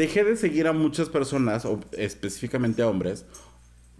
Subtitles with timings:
[0.00, 3.26] dejé de seguir a muchas personas, o específicamente a hombres,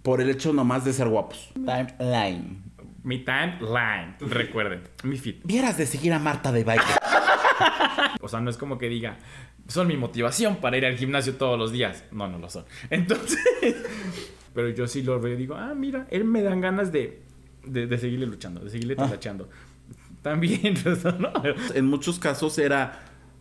[0.02, 1.50] por el hecho nomás de ser guapos.
[1.54, 2.62] Timeline.
[3.04, 5.36] Mi timeline, recuerden, mi feed.
[5.44, 6.84] Vieras de seguir a Marta de baile.
[8.22, 9.18] O sea, no es como que diga,
[9.68, 12.04] son mi motivación para ir al gimnasio todos los días.
[12.12, 12.64] No, no lo son.
[12.90, 13.38] Entonces,
[14.54, 17.22] pero yo sí lo veo y digo, ah, mira, él me dan ganas de,
[17.64, 19.04] de, de seguirle luchando, de seguirle Ah.
[19.04, 19.48] talachando.
[20.22, 20.74] También,
[21.18, 21.32] ¿no?
[21.74, 23.00] en muchos casos era,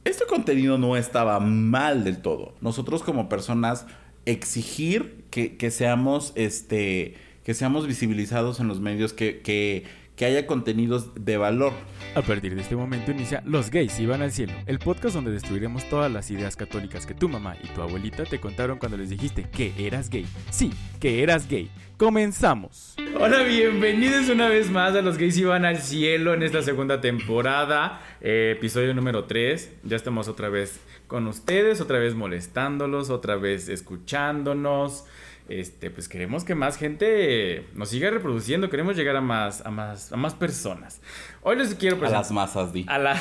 [0.10, 2.54] este contenido no estaba mal del todo.
[2.62, 3.86] Nosotros como personas
[4.26, 10.45] exigir que, que seamos, este, que seamos visibilizados en los medios, que, que, que haya
[10.45, 11.73] contenidos de valor.
[12.16, 15.88] A partir de este momento inicia Los gays iban al cielo, el podcast donde destruiremos
[15.90, 19.44] todas las ideas católicas que tu mamá y tu abuelita te contaron cuando les dijiste
[19.44, 20.26] que eras gay.
[20.50, 21.70] Sí, que eras gay.
[21.98, 22.95] Comenzamos.
[23.20, 28.02] Hola, bienvenidos una vez más a Los Gays Iban al Cielo en esta segunda temporada,
[28.22, 29.73] eh, episodio número 3.
[29.84, 35.05] Ya estamos otra vez con ustedes, otra vez molestándolos, otra vez escuchándonos.
[35.49, 40.14] Este, pues queremos que más gente nos siga reproduciendo, queremos llegar a más, a más,
[40.14, 41.02] a más personas.
[41.42, 42.86] Hoy les quiero A presentar las masas, di.
[42.88, 43.19] a la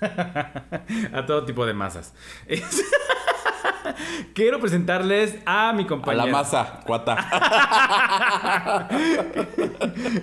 [1.12, 2.14] a todo tipo de masas.
[4.34, 6.26] Quiero presentarles a mi A compañera.
[6.26, 7.16] la masa, cuata.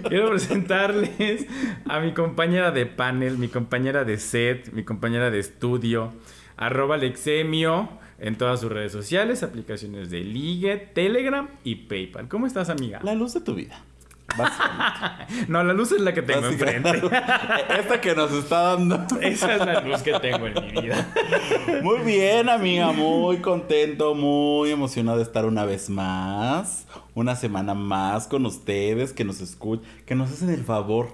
[0.10, 1.48] Quiero presentarles
[1.88, 6.14] a mi compañera de panel, mi compañera de set, mi compañera de estudio,
[6.58, 7.90] arroba Lexemio
[8.24, 12.30] en todas sus redes sociales, aplicaciones de Ligue, Telegram y PayPal.
[12.30, 13.02] ¿Cómo estás, amiga?
[13.04, 13.84] La luz de tu vida.
[15.48, 16.90] No, la luz es la que tengo enfrente.
[17.80, 19.06] Esta que nos está dando.
[19.22, 21.06] Esa es la luz que tengo en mi vida.
[21.82, 28.28] Muy bien, amiga, muy contento, muy emocionado de estar una vez más, una semana más
[28.28, 31.10] con ustedes, que nos escuchan, que nos hacen el favor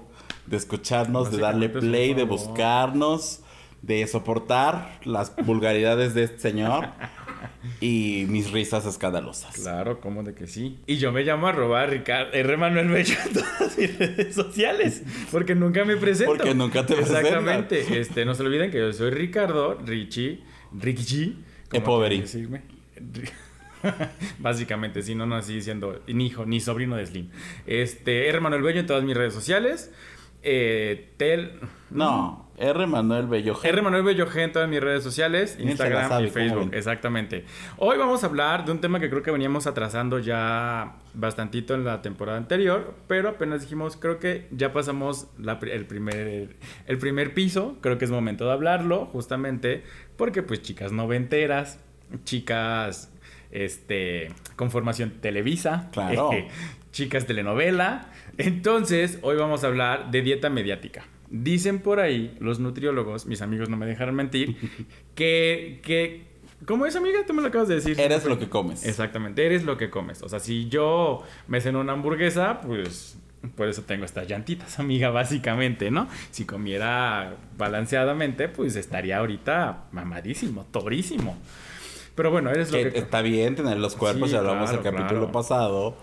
[0.46, 3.42] de escucharnos, de darle play, de buscarnos,
[3.82, 6.90] de soportar las vulgaridades de este señor
[7.82, 9.56] y mis risas escandalosas.
[9.56, 10.80] Claro, ¿cómo de que sí?
[10.86, 12.58] Y yo me llamo arroba Ricardo R.
[12.58, 15.04] Manuel Bello en todas mis redes sociales.
[15.32, 16.34] Porque nunca me presento.
[16.36, 18.00] Porque nunca te Exactamente.
[18.00, 20.42] Este, no se olviden que yo soy Ricardo, Richie,
[20.74, 21.38] Ricky
[22.22, 22.62] decirme.
[22.98, 23.32] Ri-
[24.40, 27.30] Básicamente, si no, no así diciendo ni hijo, ni sobrino de Slim.
[27.66, 28.42] Este, R.
[28.42, 29.92] Manuel Bello en todas mis redes sociales.
[30.44, 31.60] Eh, tel,
[31.90, 32.88] No, R.
[32.88, 33.58] Manuel Bello.
[33.64, 33.82] R.
[33.82, 36.70] Manuel Bello G en todas mis redes sociales, Instagram sabe, y Facebook.
[36.74, 37.46] Exactamente.
[37.78, 41.86] Hoy vamos a hablar de un tema que creo que veníamos atrasando ya bastantito en
[41.86, 47.34] la temporada anterior, pero apenas dijimos, creo que ya pasamos la el, primer, el primer
[47.34, 49.84] piso, creo que es momento de hablarlo, justamente
[50.18, 51.80] porque pues chicas noventeras,
[52.26, 53.12] chicas
[53.52, 56.32] este con formación Televisa, Claro.
[56.34, 56.48] eh,
[56.92, 58.10] chicas telenovela.
[58.38, 61.06] Entonces, hoy vamos a hablar de dieta mediática.
[61.32, 64.58] Dicen por ahí los nutriólogos, mis amigos no me dejaron mentir,
[65.16, 66.26] que, que
[66.66, 67.20] ¿cómo es amiga?
[67.28, 68.00] Tú me lo acabas de decir.
[68.00, 68.86] Eres lo que comes.
[68.86, 70.24] Exactamente, eres lo que comes.
[70.24, 73.18] O sea, si yo me ceno una hamburguesa, pues
[73.56, 76.08] por eso tengo estas llantitas, amiga, básicamente, ¿no?
[76.32, 81.38] Si comiera balanceadamente, pues estaría ahorita mamadísimo, torísimo.
[82.16, 84.98] Pero bueno, eres lo Que está bien tener los cuerpos, Sí, ya hablamos el claro,
[84.98, 85.32] capítulo claro.
[85.32, 85.96] pasado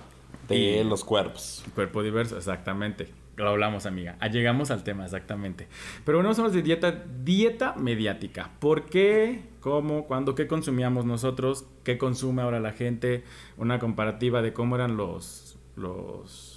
[0.48, 1.62] de Y- los cuerpos.
[1.74, 3.08] Cuerpo diverso, exactamente.
[3.36, 4.16] Lo hablamos, amiga.
[4.20, 5.68] Ah, Llegamos al tema, exactamente.
[6.04, 8.50] Pero bueno, hablar de dieta, dieta mediática.
[8.60, 9.42] ¿Por qué?
[9.60, 10.06] ¿Cómo?
[10.06, 10.34] ¿Cuándo?
[10.34, 11.66] ¿Qué consumíamos nosotros?
[11.84, 13.24] ¿Qué consume ahora la gente?
[13.58, 15.58] Una comparativa de cómo eran los...
[15.76, 16.56] los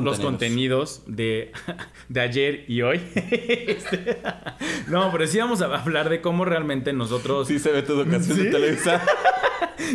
[0.00, 1.52] los contenidos de,
[2.08, 3.00] de ayer y hoy.
[3.14, 4.18] Este,
[4.88, 7.48] no, pero sí vamos a hablar de cómo realmente nosotros...
[7.48, 8.44] Sí se ve tu educación ¿Sí?
[8.44, 9.02] de Televisa.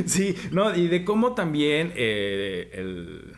[0.05, 3.28] Sí, no, y de cómo también eh, el...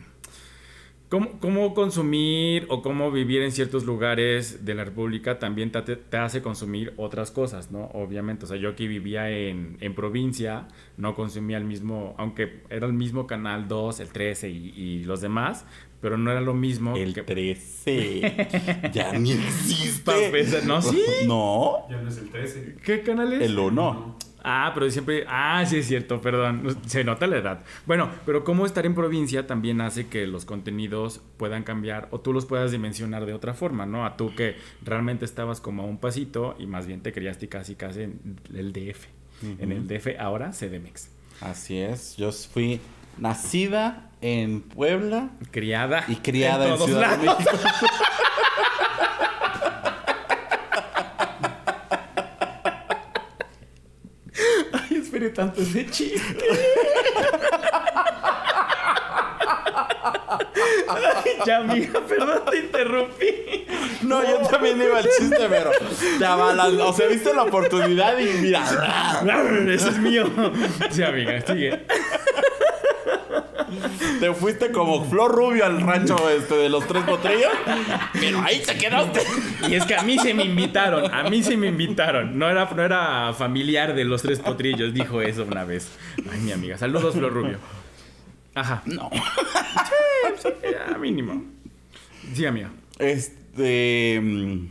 [1.12, 6.16] Cómo, cómo consumir o cómo vivir en ciertos lugares de la República también te, te
[6.16, 7.90] hace consumir otras cosas, ¿no?
[7.92, 12.86] Obviamente, o sea, yo aquí vivía en, en provincia, no consumía el mismo, aunque era
[12.86, 15.66] el mismo canal 2, el 13 y, y los demás,
[16.02, 17.22] pero no era lo mismo El que...
[17.22, 18.90] 13.
[18.92, 20.62] ya ni existe.
[20.66, 20.82] ¿no?
[20.82, 21.00] Sí.
[21.26, 22.76] No, Ya no es el 13.
[22.84, 23.42] ¿Qué canal es?
[23.42, 24.18] el 1.
[24.44, 25.24] Ah, pero siempre.
[25.28, 26.76] Ah, sí es cierto, perdón.
[26.86, 27.64] Se nota la edad.
[27.86, 32.32] Bueno, pero cómo estar en provincia también hace que los contenidos puedan cambiar o tú
[32.32, 34.04] los puedas dimensionar de otra forma, ¿no?
[34.04, 37.76] A tú que realmente estabas como a un pasito y más bien te criaste casi
[37.76, 39.06] casi en el DF.
[39.60, 41.08] En el DF ahora CDMX.
[41.40, 42.16] Así es.
[42.16, 42.80] Yo fui
[43.18, 46.04] nacida en Puebla Criada.
[46.08, 47.44] y criada en, todos Ciudad de lados.
[47.44, 47.58] México.
[54.72, 56.20] Ay, esperé tanto ese chiste.
[60.88, 63.66] Ay, ya, amiga, perdón, te interrumpí.
[64.02, 65.70] No, yo también iba al chiste, pero
[66.18, 66.80] te avalan.
[66.80, 68.64] O sea, viste la oportunidad y mira.
[69.68, 70.24] Ese es mío.
[70.90, 71.84] Sí, amiga, sigue.
[74.20, 77.50] Te fuiste como Flor Rubio al rancho este de los tres potrillos,
[78.12, 79.20] pero ahí te quedaste.
[79.68, 82.38] Y es que a mí se me invitaron, a mí se me invitaron.
[82.38, 85.88] No era, no era familiar de los tres potrillos, dijo eso una vez.
[86.30, 86.78] Ay, mi amiga.
[86.78, 87.58] Saludos, Flor Rubio.
[88.54, 88.82] Ajá.
[88.86, 89.10] No.
[90.62, 91.44] Ya, mínimo.
[92.34, 92.70] Sí, amiga.
[92.98, 94.20] Este.
[94.20, 94.66] mm,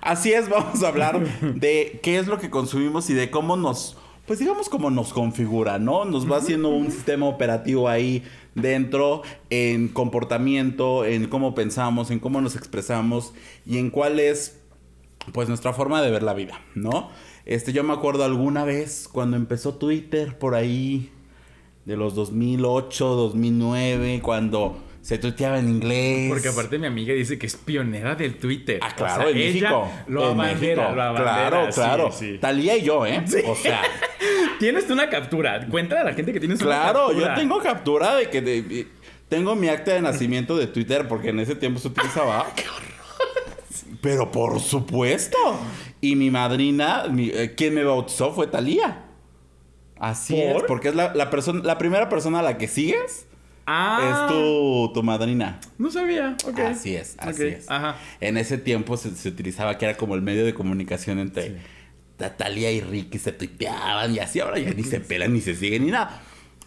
[0.00, 3.96] Así es, vamos a hablar de qué es lo que consumimos y de cómo nos.
[4.28, 6.04] Pues digamos cómo nos configura, ¿no?
[6.04, 8.22] Nos va haciendo un sistema operativo ahí
[8.54, 13.32] dentro, en comportamiento, en cómo pensamos, en cómo nos expresamos
[13.64, 14.60] y en cuál es,
[15.32, 17.08] pues, nuestra forma de ver la vida, ¿no?
[17.46, 21.10] Este, yo me acuerdo alguna vez cuando empezó Twitter por ahí,
[21.86, 24.76] de los 2008, 2009, cuando
[25.08, 26.28] se tuiteaba en inglés.
[26.28, 28.78] Porque aparte mi amiga dice que es pionera del Twitter.
[28.82, 29.90] Ah, claro, O sea, en ella México.
[30.06, 30.82] Lo en México.
[30.82, 31.14] lo.
[31.14, 32.12] Claro, sí, claro.
[32.12, 32.38] sí.
[32.38, 33.24] Talía y yo, ¿eh?
[33.46, 33.80] O sea,
[34.58, 35.66] Tienes tú una captura.
[35.66, 37.28] Cuéntale a la gente que tienes una claro, captura.
[37.34, 38.86] yo tengo captura de que de- de-
[39.30, 42.46] tengo mi acta de nacimiento de Twitter porque en ese tiempo se utilizaba.
[42.56, 43.98] ¡Qué horror!
[44.02, 45.38] Pero por supuesto.
[46.02, 49.06] Y mi madrina, mi- eh, quien me bautizó fue Talía.
[49.98, 50.56] Así ¿Por?
[50.58, 53.26] es, porque es la, la persona, la primera persona a la que sigues
[53.70, 54.26] Ah.
[54.28, 55.60] es tu, tu madrina.
[55.76, 56.36] No sabía.
[56.46, 56.58] Ok.
[56.60, 57.70] Así es, así es.
[57.70, 57.96] Ajá.
[58.20, 61.56] En ese tiempo se, se utilizaba que era como el medio de comunicación entre
[62.18, 64.40] Natalia y Ricky, se tuiteaban y así.
[64.40, 66.22] Ahora ya ni se pelan, ni se siguen, ni nada.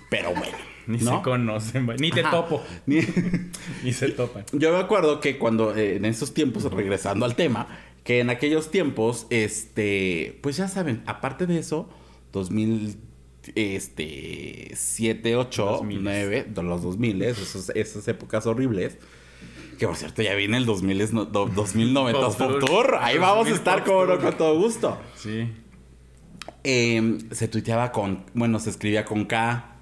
[0.09, 0.57] Pero bueno.
[0.87, 1.17] Ni ¿no?
[1.17, 2.31] se conocen, ni te Ajá.
[2.31, 2.63] topo.
[2.85, 3.01] Ni-
[3.83, 4.43] Ni se topan.
[4.51, 7.67] Yo me acuerdo que cuando, eh, en esos tiempos, regresando al tema,
[8.03, 11.87] que en aquellos tiempos, este, pues ya saben, aparte de eso,
[12.33, 12.97] 2000,
[13.55, 16.03] este, 7, 8, 2000.
[16.03, 18.97] 9, de los 2000, esos, esas épocas horribles.
[19.79, 22.97] Que por cierto, ya viene el 2000, es no- do- 2090 Pop Pop Tour.
[23.01, 24.99] Ahí vamos a 2000 estar como no, con todo gusto.
[25.15, 25.49] Sí.
[26.63, 29.75] Eh, se tuiteaba con, bueno, se escribía con K,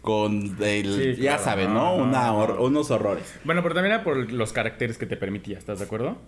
[0.00, 1.44] con el, Sí, ya claro.
[1.44, 1.86] saben, ¿no?
[1.94, 2.02] Ajá.
[2.02, 3.32] Una hor- unos horrores.
[3.44, 6.18] Bueno, pero también era por los caracteres que te permitía, ¿estás de acuerdo?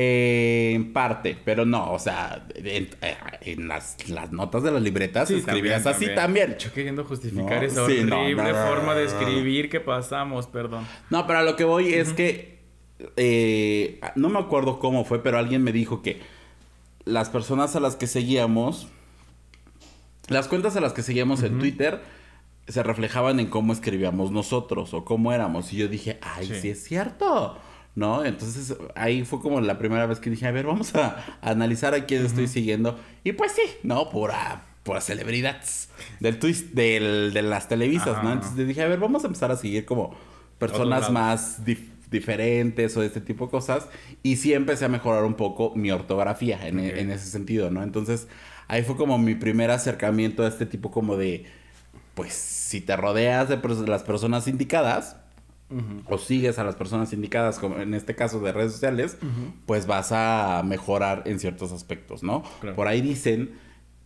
[0.00, 4.80] Eh, en parte, pero no, o sea, en, eh, en las, las notas de las
[4.80, 6.54] libretas escribías así también.
[6.56, 10.86] Yo queriendo justificar No, esa sí, horrible no, no, forma de escribir que pasamos, perdón.
[11.10, 12.60] No, pero a lo que voy es que
[13.16, 16.20] eh, no me acuerdo cómo fue, pero alguien me dijo que
[17.04, 18.86] las personas a las que seguíamos,
[20.28, 22.02] las cuentas a las que seguíamos en Twitter
[22.68, 25.72] se reflejaban en cómo escribíamos nosotros o cómo éramos.
[25.72, 26.70] Y yo dije, ay, sí, Sí.
[26.70, 27.58] es cierto.
[27.98, 28.24] ¿No?
[28.24, 31.94] Entonces ahí fue como la primera vez que dije, a ver, vamos a, a analizar
[31.94, 32.96] a quién estoy siguiendo.
[33.24, 34.08] Y pues sí, ¿no?
[34.08, 35.88] Pura, pura celebridades
[36.20, 38.22] del twist, del, de las televisas, Ajá.
[38.22, 38.32] ¿no?
[38.34, 40.14] Entonces dije, a ver, vamos a empezar a seguir como
[40.58, 43.88] personas más dif- diferentes o de este tipo de cosas.
[44.22, 47.82] Y sí empecé a mejorar un poco mi ortografía en, en ese sentido, ¿no?
[47.82, 48.28] Entonces
[48.68, 51.46] ahí fue como mi primer acercamiento a este tipo como de,
[52.14, 53.58] pues si te rodeas de
[53.88, 55.16] las personas indicadas
[56.06, 59.18] o sigues a las personas indicadas, como en este caso de redes sociales,
[59.66, 62.42] pues vas a mejorar en ciertos aspectos, ¿no?
[62.60, 62.76] Claro.
[62.76, 63.50] Por ahí dicen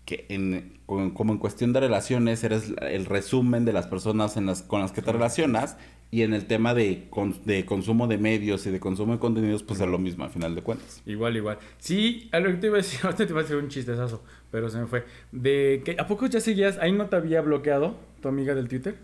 [0.05, 4.63] que en, como en cuestión de relaciones eres el resumen de las personas en las,
[4.63, 5.77] con las que te relacionas
[6.11, 9.63] y en el tema de, con- de consumo de medios y de consumo de contenidos
[9.63, 11.01] pues es lo mismo al final de cuentas.
[11.07, 11.59] Igual, igual.
[11.79, 14.23] Sí, a lo que te iba a decir, ahorita te iba a decir un chistezazo,
[14.51, 15.05] pero se me fue.
[15.31, 16.77] De que, ¿a poco ya seguías?
[16.79, 18.97] ¿Ahí no te había bloqueado tu amiga del Twitter?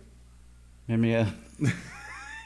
[0.88, 1.32] Mi amiga.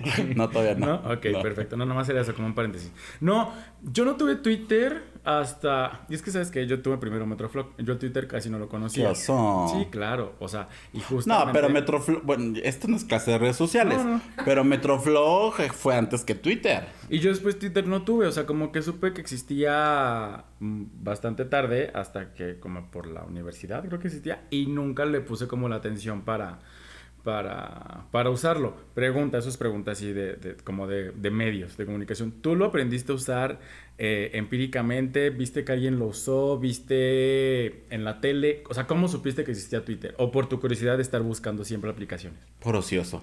[0.36, 0.86] no, todavía no.
[0.86, 1.12] ¿No?
[1.12, 1.42] Ok, No.
[1.42, 1.76] perfecto.
[1.76, 2.90] No, nomás era eso como un paréntesis.
[3.20, 6.04] No, yo no tuve Twitter hasta...
[6.08, 7.76] Y es que sabes que yo tuve primero Metroflog.
[7.78, 9.14] Yo Twitter casi no lo conocía.
[9.14, 10.34] Sí, claro.
[10.40, 11.46] O sea, y justamente...
[11.46, 14.20] No, pero Metroflog, bueno, esto no es clase de redes sociales, No, no.
[14.44, 16.86] pero Metroflog fue antes que Twitter.
[17.08, 21.44] Y yo después Twitter no tuve, o sea, como que supe que existía mm, bastante
[21.44, 25.68] tarde, hasta que como por la universidad creo que existía, y nunca le puse como
[25.68, 26.58] la atención para,
[27.24, 28.74] para, para usarlo.
[28.94, 32.32] Pregunta, eso es pregunta así de, de- como de, de medios de comunicación.
[32.42, 33.60] ¿Tú lo aprendiste a usar
[33.98, 35.30] eh, empíricamente?
[35.30, 36.58] ¿Viste que alguien lo usó?
[36.58, 38.64] ¿Viste en la tele?
[38.68, 40.14] O sea, ¿cómo supiste que existía Twitter?
[40.18, 42.40] ¿O por tu curiosidad de estar buscando siempre aplicaciones?
[42.58, 43.22] Por ocioso.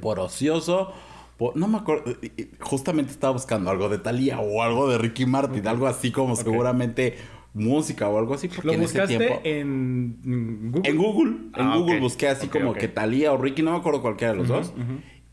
[0.00, 0.92] Por ocioso.
[1.36, 2.14] por- no me acuerdo.
[2.60, 5.66] Justamente estaba buscando algo de Thalía o algo de Ricky Martin.
[5.66, 7.16] Algo así como seguramente
[7.54, 8.48] música o algo así.
[8.48, 9.40] Porque ¿Lo en ese tiempo.
[9.44, 10.90] en Google?
[10.90, 11.30] En Google.
[11.30, 13.62] En Ah, Google busqué así como que Thalía o Ricky.
[13.62, 14.72] No me acuerdo cualquiera de los dos.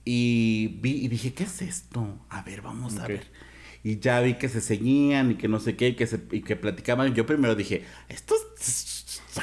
[0.06, 2.18] Y vi y dije, ¿qué es esto?
[2.30, 3.28] A ver, vamos a ver.
[3.84, 6.42] Y ya vi que se seguían y que no sé qué, y que, se, y
[6.42, 7.14] que platicaban.
[7.14, 8.38] Yo primero dije, estos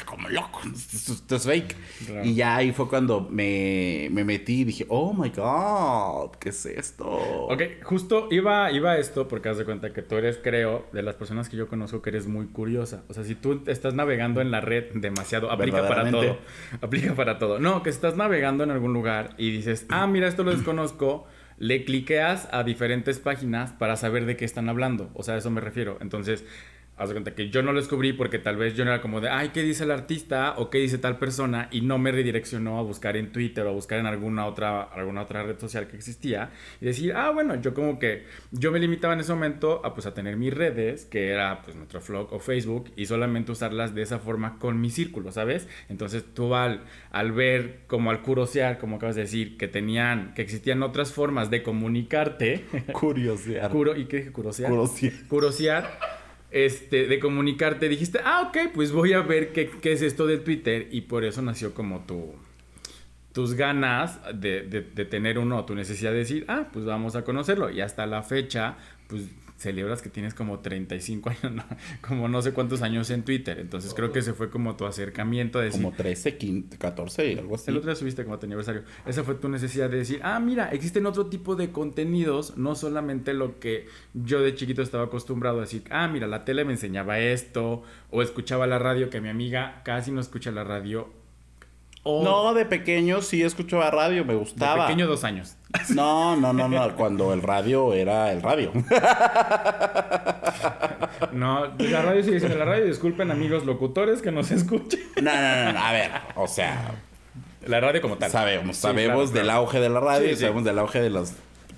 [0.03, 1.75] como loco, esto, es fake.
[2.05, 2.25] Claro.
[2.25, 6.65] Y ya ahí fue cuando me, me metí y dije, oh my god, ¿qué es
[6.65, 7.05] esto?
[7.05, 11.01] Ok, justo iba, iba a esto porque haz de cuenta que tú eres, creo, de
[11.01, 13.03] las personas que yo conozco que eres muy curiosa.
[13.07, 16.37] O sea, si tú estás navegando en la red demasiado, aplica para todo.
[16.81, 17.59] Aplica para todo.
[17.59, 21.25] No, que estás navegando en algún lugar y dices, ah, mira, esto lo desconozco.
[21.57, 25.09] Le cliqueas a diferentes páginas para saber de qué están hablando.
[25.13, 25.97] O sea, a eso me refiero.
[26.01, 26.43] Entonces,
[26.97, 29.19] haz de cuenta que yo no lo descubrí porque tal vez yo no era como
[29.21, 30.53] de, ay, ¿qué dice el artista?
[30.57, 31.67] O ¿qué dice tal persona?
[31.71, 35.21] Y no me redireccionó a buscar en Twitter o a buscar en alguna otra, alguna
[35.23, 36.51] otra red social que existía.
[36.79, 40.05] Y decir, ah, bueno, yo como que, yo me limitaba en ese momento a pues
[40.05, 44.01] a tener mis redes, que era pues nuestro blog o Facebook, y solamente usarlas de
[44.01, 45.67] esa forma con mi círculo, ¿sabes?
[45.89, 50.41] Entonces tú al, al ver, como al curosear, como acabas de decir, que tenían, que
[50.41, 53.69] existían otras formas de comunicarte, Curiosidad.
[53.69, 54.31] curo, ¿y qué dije?
[54.31, 55.13] Curosear Curiosidad.
[55.27, 55.99] curosear,
[56.55, 60.37] este, de comunicarte, dijiste, ah, ok, pues voy a ver qué, qué es esto de
[60.37, 62.33] Twitter y por eso nació como tu,
[63.33, 67.25] tus ganas de, de, de tener uno, tu necesidad de decir, ah, pues vamos a
[67.25, 67.69] conocerlo.
[67.71, 68.77] Y hasta la fecha,
[69.09, 69.23] pues
[69.57, 71.63] celebras que tienes como 35 años, ¿no?
[72.05, 73.59] como no sé cuántos años en Twitter.
[73.59, 77.55] Entonces creo que ese fue como tu acercamiento de decir, Como 13, 15, 14, algo
[77.55, 77.71] así.
[77.71, 78.83] el otro día subiste como tu aniversario.
[79.05, 83.33] Esa fue tu necesidad de decir, ah, mira, existen otro tipo de contenidos, no solamente
[83.33, 87.19] lo que yo de chiquito estaba acostumbrado a decir, ah, mira, la tele me enseñaba
[87.19, 91.09] esto, o escuchaba la radio, que mi amiga casi no escucha la radio.
[92.05, 94.85] No, de pequeño sí escuchaba radio, me de gustaba.
[94.87, 95.55] pequeño dos años.
[95.89, 98.71] No, no, no, no, cuando el radio era el radio.
[101.31, 102.85] No, la radio sigue siendo la radio.
[102.85, 104.99] Disculpen, amigos locutores que nos escuchen.
[105.21, 106.93] No, no, no, no, a ver, o sea,
[107.65, 108.29] La radio como tal.
[108.31, 109.59] sabemos, Sí, sabemos claro, del claro.
[109.59, 110.41] auge de la radio Sí, y sí.
[110.41, 111.35] sabemos del auge de las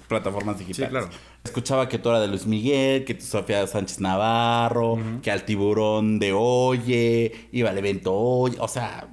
[0.08, 0.88] plataformas digitales.
[0.90, 1.10] Sí, claro.
[1.44, 6.20] Escuchaba que tú eras de Luis Miguel, que tú Sofía Sánchez Navarro, que al tiburón
[6.20, 9.08] de Oye, iba al evento Oye, o sea,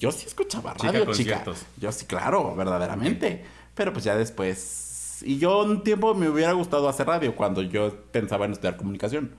[0.00, 1.34] yo sí escuchaba Chica radio, chica.
[1.44, 1.66] conciertos.
[1.78, 3.44] Yo sí, claro, verdaderamente.
[3.74, 5.22] Pero pues ya después...
[5.24, 9.30] Y yo un tiempo me hubiera gustado hacer radio cuando yo pensaba en estudiar comunicación.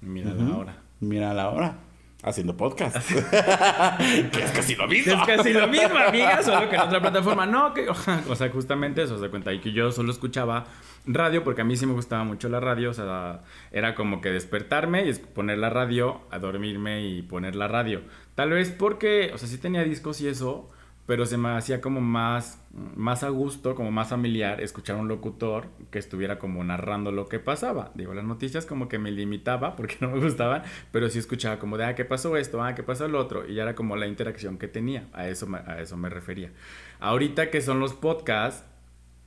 [0.00, 0.52] Mira Ujú.
[0.54, 0.76] ahora.
[0.98, 1.74] Mira la hora.
[2.22, 2.96] Haciendo podcast.
[4.32, 5.12] que es casi lo mismo.
[5.14, 7.46] Es casi lo mismo, amiga, solo que en otra plataforma.
[7.46, 7.94] No, que, o
[8.34, 9.52] sea, justamente eso, se cuenta.
[9.54, 10.66] Y que yo solo escuchaba
[11.06, 12.90] radio porque a mí sí me gustaba mucho la radio.
[12.90, 13.40] O sea,
[13.72, 18.02] era como que despertarme y poner la radio, a dormirme y poner la radio.
[18.40, 20.70] Tal vez porque, o sea, sí tenía discos y eso,
[21.04, 25.08] pero se me hacía como más, más a gusto, como más familiar escuchar a un
[25.08, 27.92] locutor que estuviera como narrando lo que pasaba.
[27.94, 31.76] Digo, las noticias como que me limitaba porque no me gustaban, pero sí escuchaba como
[31.76, 32.62] de, ah, ¿qué pasó esto?
[32.62, 33.46] Ah, ¿qué pasó el otro?
[33.46, 35.06] Y ya era como la interacción que tenía.
[35.12, 36.50] A eso me, a eso me refería.
[36.98, 38.64] Ahorita que son los podcasts,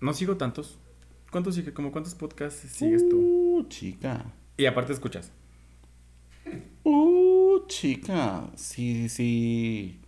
[0.01, 0.79] no sigo tantos.
[1.29, 1.71] ¿Cuántos sigue?
[1.71, 3.19] ¿Cómo cuántos podcasts sigues tú?
[3.59, 4.25] Uh, chica.
[4.57, 5.31] Y aparte escuchas.
[6.83, 8.45] Uh, chica.
[8.55, 9.99] Sí, sí.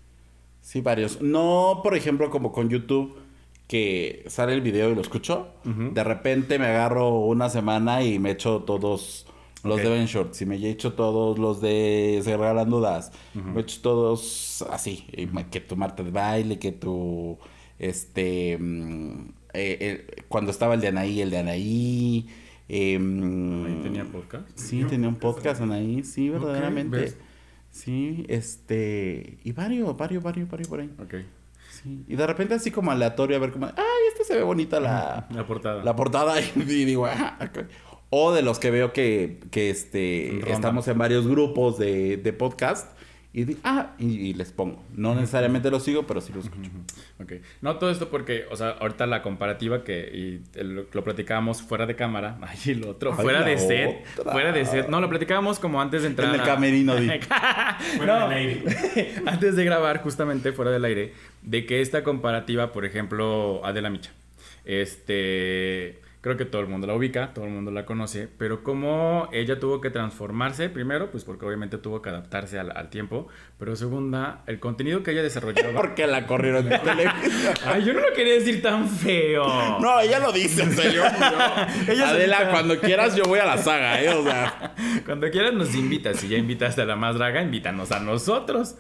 [0.62, 1.22] Sí, varios.
[1.22, 3.16] No, por ejemplo, como con YouTube,
[3.68, 5.48] que sale el video y lo escucho.
[5.64, 9.26] De repente me agarro una semana y me echo todos
[9.64, 10.42] los de Ben Shorts.
[10.42, 13.12] Y me he hecho todos los de Se Regalan Dudas.
[13.34, 15.06] Me he hecho todos así.
[15.16, 17.38] Y me- Que tu Marta de baile, que tu.
[17.80, 18.58] Este.
[18.60, 22.26] mm, eh, eh, cuando estaba el de Anaí, el de Anaí.
[22.68, 24.48] Ahí tenía podcast.
[24.56, 27.14] Sí, tenía un podcast Anaí, sí, verdaderamente.
[27.70, 29.38] Sí, este.
[29.44, 30.90] Y varios, varios, varios, varios por ahí.
[31.00, 31.16] Ok.
[31.70, 32.06] Sí.
[32.08, 33.74] Y de repente así como aleatorio a ver como, ay,
[34.14, 35.84] esta se ve bonita la, La portada.
[35.84, 36.36] la portada.
[36.56, 37.38] Y digo, ah.
[38.10, 42.95] O de los que veo que, que este, estamos en varios grupos de, de podcast.
[43.38, 44.82] Y di- ah, y, y les pongo.
[44.96, 46.70] No necesariamente los sigo, pero sí los escucho.
[47.22, 47.34] Ok.
[47.62, 50.10] No todo esto porque, o sea, ahorita la comparativa que
[50.54, 54.32] y el- lo, platicábamos fuera de cámara, ay, el otro, Ay, fuera de set, otra.
[54.32, 54.88] fuera de set.
[54.88, 56.30] No, lo platicábamos como antes de entrar.
[56.30, 57.08] En el a- camerino, di.
[58.06, 58.30] no,
[59.30, 61.12] antes de grabar, justamente fuera del aire,
[61.42, 64.12] de que esta comparativa, por ejemplo, Adela Micha,
[64.64, 69.30] este, creo que todo el mundo la ubica, todo el mundo la conoce, pero como
[69.32, 73.28] ella tuvo que transformarse, primero, pues porque obviamente tuvo que adaptarse al, al tiempo,
[73.60, 75.72] pero segunda, el contenido que ella desarrollaba.
[75.80, 77.54] Porque la corrieron de televisión.
[77.68, 79.46] Ay, yo no lo quería decir tan feo.
[79.80, 81.04] No, ella lo dice, en serio.
[81.88, 84.10] Ella Adela, cuando quieras yo voy a la saga, ¿eh?
[84.10, 84.74] O sea.
[85.06, 86.18] Cuando quieras nos invitas.
[86.20, 88.78] Si ya invitaste a la más draga, invítanos a nosotros.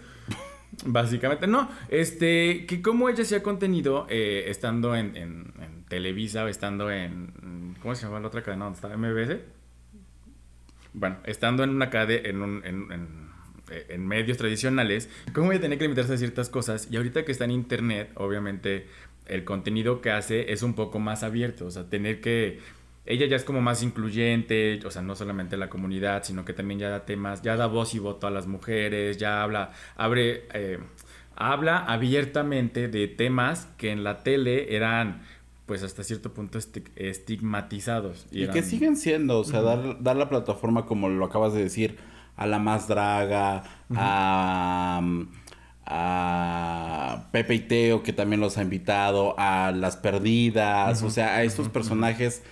[0.86, 5.54] Básicamente, no, este, que como ella hacía contenido eh, estando en, en-
[5.88, 8.66] Televisa o estando en, ¿cómo se llama la otra cadena?
[8.66, 8.98] ¿Dónde estaba?
[8.98, 9.38] ¿MBS?
[10.94, 13.30] Bueno, estando en una cadena, en- en-
[13.70, 17.32] eh, en medios tradicionales, cómo ella tenía que limitarse a ciertas cosas y ahorita que
[17.32, 18.88] está en internet, obviamente
[19.28, 22.60] el contenido que hace es un poco más abierto, o sea, tener que
[23.06, 26.80] ella ya es como más incluyente, o sea, no solamente la comunidad, sino que también
[26.80, 30.80] ya da temas, ya da voz y voto a las mujeres, ya habla, abre, eh,
[31.36, 35.22] habla abiertamente de temas que en la tele eran
[35.68, 36.60] pues hasta cierto punto
[36.96, 38.28] estigmatizados.
[38.32, 41.98] Y, que siguen siendo, o sea, dar, dar la plataforma como lo acabas de decir,
[42.38, 43.64] a la más draga,
[43.96, 45.02] a,
[45.86, 51.44] a Pepe y Teo, que también los ha invitado, a Las Perdidas, o sea, a
[51.44, 52.44] estos personajes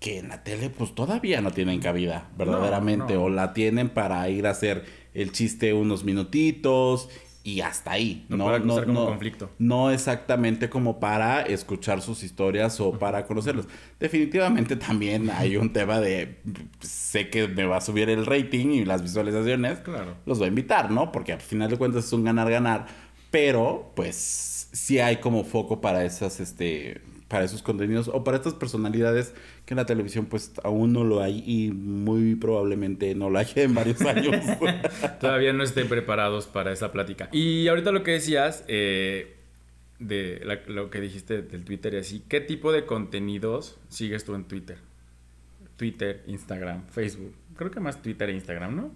[0.00, 4.46] que en la tele pues todavía no tienen cabida, verdaderamente, o la tienen para ir
[4.46, 7.08] a hacer el chiste unos minutitos
[7.42, 8.26] y hasta ahí.
[8.28, 9.50] No, no, no, conflicto.
[9.58, 13.66] no exactamente como para escuchar sus historias o para conocerlos.
[13.98, 16.38] Definitivamente también hay un tema de
[16.80, 19.78] sé que me va a subir el rating y las visualizaciones.
[19.78, 20.14] Claro.
[20.26, 21.10] Los voy a invitar, ¿no?
[21.10, 22.86] Porque al final de cuentas es un ganar-ganar.
[23.30, 28.54] Pero, pues, sí hay como foco para esas, este, para esos contenidos o para estas
[28.54, 29.34] personalidades
[29.66, 33.62] que en la televisión pues aún no lo hay y muy probablemente no lo haya
[33.62, 34.36] en varios años.
[35.20, 37.28] Todavía no estén preparados para esa plática.
[37.32, 39.36] Y ahorita lo que decías, eh,
[39.98, 44.44] de lo que dijiste del Twitter y así, ¿qué tipo de contenidos sigues tú en
[44.44, 44.78] Twitter?
[45.76, 47.34] Twitter, Instagram, Facebook.
[47.56, 48.90] Creo que más Twitter e Instagram, ¿no?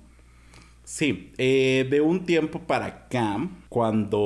[0.85, 4.19] Sí, eh, de un tiempo para acá, cuando,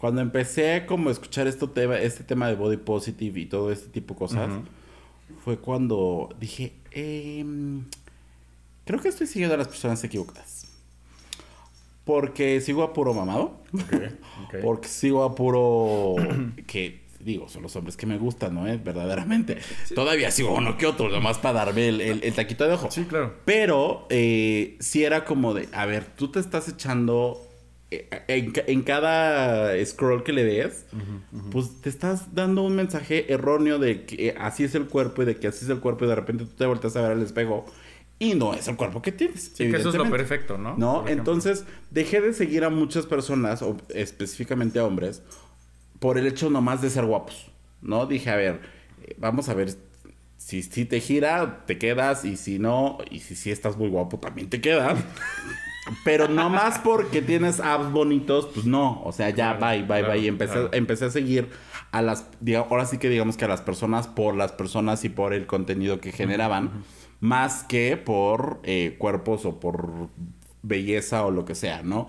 [0.00, 3.88] cuando empecé como a escuchar este tema, este tema de body positive y todo este
[3.88, 4.50] tipo de cosas,
[5.44, 7.84] fue cuando dije, em,
[8.86, 10.68] creo que estoy siguiendo a las personas equivocadas.
[12.04, 13.60] Porque sigo a puro mamado.
[14.62, 16.16] Porque sigo a puro
[16.66, 18.66] que digo, son los hombres que me gustan, ¿no?
[18.66, 18.80] ¿Eh?
[18.82, 19.58] Verdaderamente.
[19.94, 22.90] Todavía sigo uno que otro, nomás para darme el, el, taquito de ojo.
[22.90, 23.34] Sí, claro.
[23.44, 27.49] Pero eh, sí era como de, a ver, tú te estás echando
[27.90, 28.08] eh,
[28.66, 30.86] en, cada scroll que le des,
[31.50, 35.36] pues te estás dando un mensaje erróneo de que así es el cuerpo y de
[35.36, 37.66] que así es el cuerpo y de repente tú te volteas a ver al espejo
[38.20, 39.50] y no es el cuerpo que tienes.
[39.54, 40.76] Sí, que eso es lo perfecto, ¿no?
[40.76, 45.22] No, entonces dejé de seguir a muchas personas, o específicamente a hombres,
[45.98, 48.06] por el hecho nomás de ser guapos, ¿no?
[48.06, 48.60] Dije, a ver,
[49.02, 49.74] eh, vamos a ver
[50.36, 54.18] si, si te gira, te quedas, y si no, y si sí estás muy guapo,
[54.18, 55.02] también te quedas.
[56.04, 59.02] Pero no más porque tienes abs bonitos, pues no.
[59.04, 60.18] O sea, ya, bye, bye, bye.
[60.18, 61.48] Y empecé, empecé a seguir
[61.92, 62.26] a las,
[62.56, 66.00] ahora sí que digamos que a las personas por las personas y por el contenido
[66.00, 66.84] que generaban,
[67.20, 70.08] más que por eh, cuerpos o por
[70.62, 72.08] belleza o lo que sea, ¿no?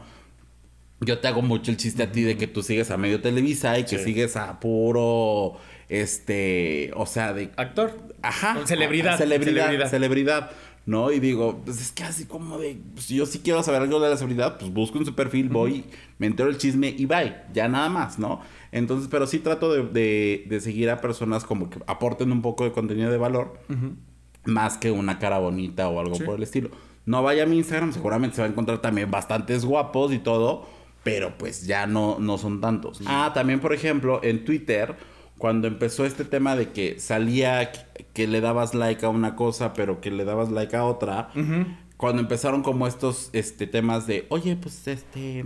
[1.01, 3.77] yo te hago mucho el chiste a ti de que tú sigues a medio Televisa
[3.79, 5.57] y que sigues a puro,
[5.89, 7.49] este, o sea, de...
[7.57, 7.97] Actor.
[8.21, 8.55] Ajá.
[8.65, 9.17] Celebridad.
[9.17, 9.89] Celebridad.
[9.89, 10.51] Celebridad.
[10.85, 11.11] ¿No?
[11.11, 13.99] Y digo, pues es que así como de, pues si yo sí quiero saber algo
[13.99, 15.85] de la celebridad, pues busco en su perfil, voy,
[16.17, 18.41] me entero el chisme y bye, ya nada más, ¿no?
[18.71, 22.71] Entonces, pero sí trato de, de, seguir a personas como que aporten un poco de
[22.71, 23.59] contenido de valor,
[24.45, 26.71] más que una cara bonita o algo por el estilo.
[27.05, 30.67] No vaya a mi Instagram, seguramente se va a encontrar también bastantes guapos y todo,
[31.03, 33.01] pero pues ya no, no son tantos.
[33.05, 34.95] Ah, también, por ejemplo, en Twitter,
[35.41, 37.71] cuando empezó este tema de que salía
[38.13, 41.31] que le dabas like a una cosa, pero que le dabas like a otra,
[41.97, 45.45] cuando empezaron como estos este, temas de, oye, pues este,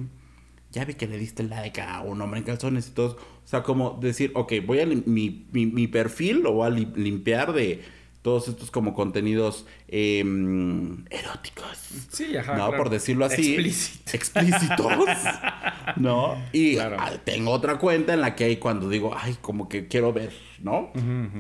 [0.69, 3.15] ya vi que le diste like a un hombre en calzones y todo.
[3.15, 7.53] O sea, como decir, ok, voy a mi, mi, mi perfil lo voy a limpiar
[7.53, 7.81] de
[8.25, 11.77] todos estos como contenidos em, eróticos.
[12.09, 12.57] Sí, ajá.
[12.57, 12.75] ¿No?
[12.75, 13.55] Por decirlo así.
[13.55, 14.93] Explícitos.
[15.97, 16.35] ¿No?
[16.51, 16.79] Y
[17.23, 20.91] tengo otra cuenta en la que hay cuando digo, ay, como que quiero ver, ¿no?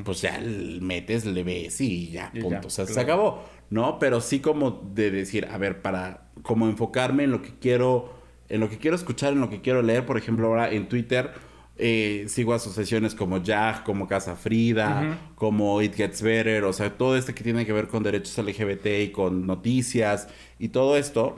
[0.03, 0.39] Pues ya
[0.79, 2.67] metes, le ves y ya, punto.
[2.67, 3.97] o sea, se acabó, ¿no?
[3.97, 8.13] Pero sí como de decir, a ver, para como enfocarme en lo que quiero,
[8.47, 11.33] en lo que quiero escuchar, en lo que quiero leer, por ejemplo, ahora en Twitter
[11.77, 17.17] eh, sigo asociaciones como JAG, como Casa Frida, como It Gets Better, o sea, todo
[17.17, 21.37] este que tiene que ver con derechos LGBT y con noticias y todo esto,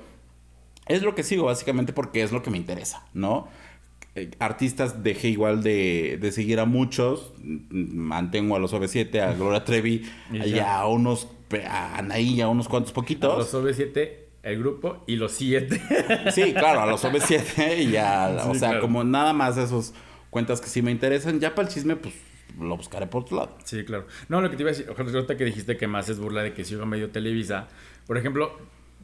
[0.88, 3.48] es lo que sigo básicamente porque es lo que me interesa, ¿no?
[4.14, 7.34] Eh, artistas dejé igual de, de, seguir a muchos,
[7.70, 11.28] mantengo a los OV7, a Gloria Trevi, y, a unos,
[11.68, 13.34] a Anaí, a unos cuantos poquitos.
[13.34, 15.82] A los OV7 el grupo y los siete.
[16.32, 19.94] Sí, claro, a los OV7 y a, o sea, como nada más esos
[20.30, 21.40] cuentas que sí me interesan.
[21.40, 22.14] Ya para el chisme, pues
[22.60, 23.58] lo buscaré por otro lado.
[23.64, 24.08] Sí, claro.
[24.30, 26.54] No, lo que te iba a decir, ahorita que dijiste que más es burla de
[26.54, 27.68] que sigo medio Televisa.
[28.06, 28.58] Por ejemplo,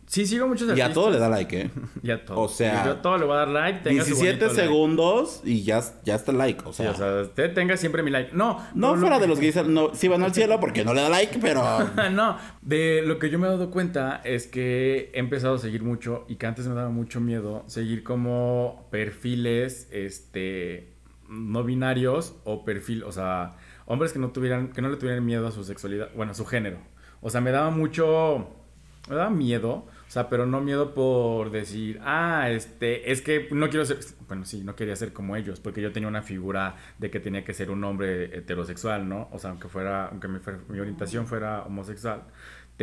[0.06, 0.90] sí sigo muchos artistas.
[0.90, 1.70] Y a todo le da like, ¿eh?
[2.04, 2.40] y a todo.
[2.40, 3.90] O sea, yo a todo le voy a dar like.
[3.90, 6.64] 17 segundos y ya, ya está el like.
[6.66, 8.32] O sea, o sea, usted tenga siempre mi like.
[8.34, 11.10] No, no, fuera de los gays, no, sí van al cielo porque no le da
[11.10, 11.64] like, pero.
[12.12, 15.84] no, de lo que yo me he dado cuenta es que he empezado a seguir
[15.84, 20.93] mucho y que antes me daba mucho miedo seguir como perfiles, este
[21.34, 25.48] no binarios o perfil, o sea, hombres que no tuvieran, que no le tuvieran miedo
[25.48, 26.78] a su sexualidad, bueno, a su género.
[27.22, 28.50] O sea, me daba mucho,
[29.10, 33.70] me daba miedo, o sea, pero no miedo por decir, ah, este, es que no
[33.70, 37.10] quiero ser, bueno, sí, no quería ser como ellos, porque yo tenía una figura de
[37.10, 39.30] que tenía que ser un hombre heterosexual, ¿no?
[39.32, 42.24] O sea, aunque fuera, aunque mi, mi orientación fuera homosexual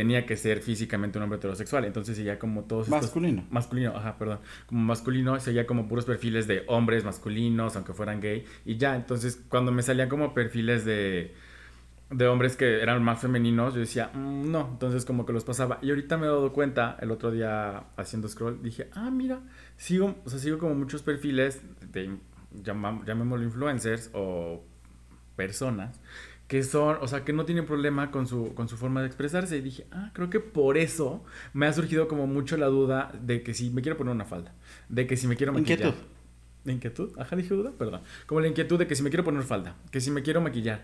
[0.01, 1.85] tenía que ser físicamente un hombre heterosexual.
[1.85, 3.03] Entonces seguía como todos estos...
[3.03, 3.45] Masculino.
[3.51, 4.39] Masculino, ajá, perdón.
[4.65, 8.47] Como masculino, seguía como puros perfiles de hombres masculinos, aunque fueran gay.
[8.65, 11.35] Y ya, entonces cuando me salían como perfiles de,
[12.09, 15.79] de hombres que eran más femeninos, yo decía, mm, no, entonces como que los pasaba.
[15.83, 19.41] Y ahorita me he dado cuenta, el otro día haciendo scroll, dije, ah, mira,
[19.77, 21.61] sigo, o sea, sigo como muchos perfiles
[21.93, 22.17] de,
[22.65, 24.65] llamémoslo influencers o
[25.37, 26.01] personas
[26.51, 29.57] que son, o sea, que no tienen problema con su, con su forma de expresarse.
[29.57, 33.45] Y dije, ah, creo que por eso me ha surgido como mucho la duda de
[33.45, 34.53] que si me quiero poner una falda,
[34.89, 35.79] de que si me quiero maquillar.
[35.79, 36.01] Inquietud.
[36.65, 37.19] ¿Inquietud?
[37.21, 38.01] Ajá, dije duda, perdón.
[38.27, 40.83] Como la inquietud de que si me quiero poner falda, que si me quiero maquillar,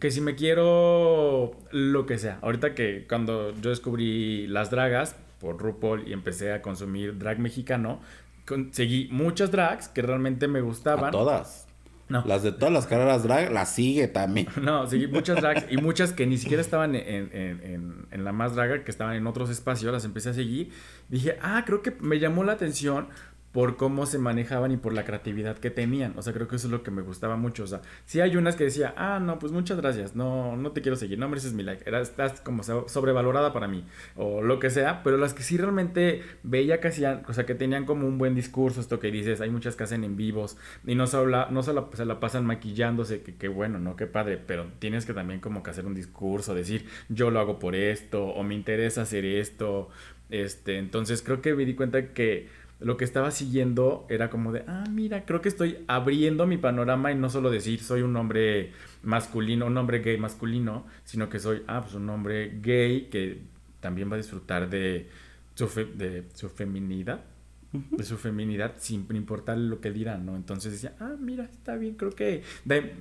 [0.00, 2.40] que si me quiero lo que sea.
[2.42, 8.00] Ahorita que cuando yo descubrí las dragas por RuPaul y empecé a consumir drag mexicano,
[8.44, 11.10] conseguí muchas drags que realmente me gustaban.
[11.10, 11.67] A todas.
[12.08, 12.24] No.
[12.26, 14.48] Las de todas las carreras drag las sigue también.
[14.62, 18.54] No, sí, muchas drags y muchas que ni siquiera estaban en, en, en, la más
[18.54, 20.70] draga, que estaban en otros espacios, las empecé a seguir.
[21.08, 23.08] Dije, ah, creo que me llamó la atención
[23.52, 26.12] por cómo se manejaban y por la creatividad que tenían.
[26.16, 27.64] O sea, creo que eso es lo que me gustaba mucho.
[27.64, 30.82] O sea, sí hay unas que decía, ah, no, pues muchas gracias, no, no te
[30.82, 33.84] quiero seguir, no mereces mi like, Era, estás como sobrevalorada para mí,
[34.16, 37.54] o lo que sea, pero las que sí realmente veía que hacían, o sea, que
[37.54, 40.56] tenían como un buen discurso, esto que dices, hay muchas que hacen en vivos,
[40.86, 43.96] y no solo, no solo se la pasan maquillándose, que, que bueno, ¿no?
[43.96, 47.58] Qué padre, pero tienes que también como que hacer un discurso, decir, yo lo hago
[47.58, 49.88] por esto, o me interesa hacer esto,
[50.30, 52.48] este, entonces creo que me di cuenta que
[52.80, 57.10] lo que estaba siguiendo era como de, ah, mira, creo que estoy abriendo mi panorama
[57.10, 61.62] y no solo decir soy un hombre masculino, un hombre gay masculino, sino que soy,
[61.66, 63.42] ah, pues un hombre gay que
[63.80, 65.08] también va a disfrutar de
[65.54, 67.24] su, de su feminidad
[67.72, 70.36] de su feminidad sin importar lo que dirán, ¿no?
[70.36, 72.42] Entonces decía, ah, mira, está bien, creo que...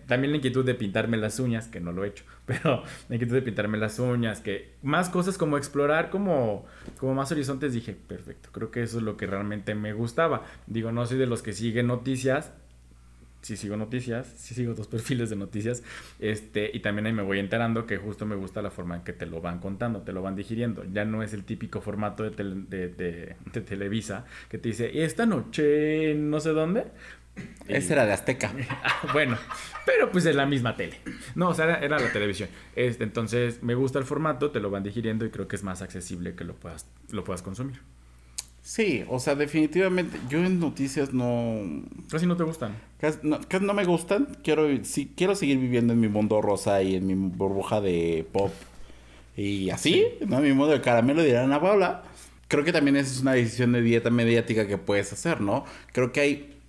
[0.07, 3.35] también la inquietud de pintarme las uñas, que no lo he hecho, pero la inquietud
[3.35, 6.65] de pintarme las uñas, que más cosas como explorar como,
[6.99, 10.43] como más horizontes, dije, perfecto, creo que eso es lo que realmente me gustaba.
[10.67, 12.51] Digo, no soy de los que siguen noticias,
[13.47, 15.83] si sigo noticias, si sigo dos perfiles de noticias,
[16.19, 19.13] este, y también ahí me voy enterando que justo me gusta la forma en que
[19.13, 20.83] te lo van contando, te lo van digiriendo.
[20.91, 26.13] Ya no es el típico formato de, de, de, Televisa que te dice, esta noche
[26.15, 26.85] no sé dónde.
[27.67, 28.51] Ese era de Azteca.
[28.83, 29.37] Ah, bueno,
[29.85, 30.99] pero pues es la misma tele.
[31.35, 32.49] No, o sea, era, la televisión.
[32.75, 35.81] Este, entonces, me gusta el formato, te lo van digiriendo y creo que es más
[35.81, 37.79] accesible que lo puedas, lo puedas consumir.
[38.67, 41.85] Sí, o sea, definitivamente yo en noticias no...
[42.11, 42.75] Casi no te gustan.
[42.99, 44.27] Casi no, me gustan.
[44.43, 48.51] Quiero, sí, quiero seguir viviendo en mi mundo rosa y en mi burbuja de pop.
[49.37, 50.39] Y así, ¿no?
[50.39, 52.03] En mi mundo de caramelo dirán Ana Paula.
[52.49, 55.63] Creo que también esa es una decisión de dieta mediática que puedes hacer, ¿no?
[55.93, 56.59] Creo que hay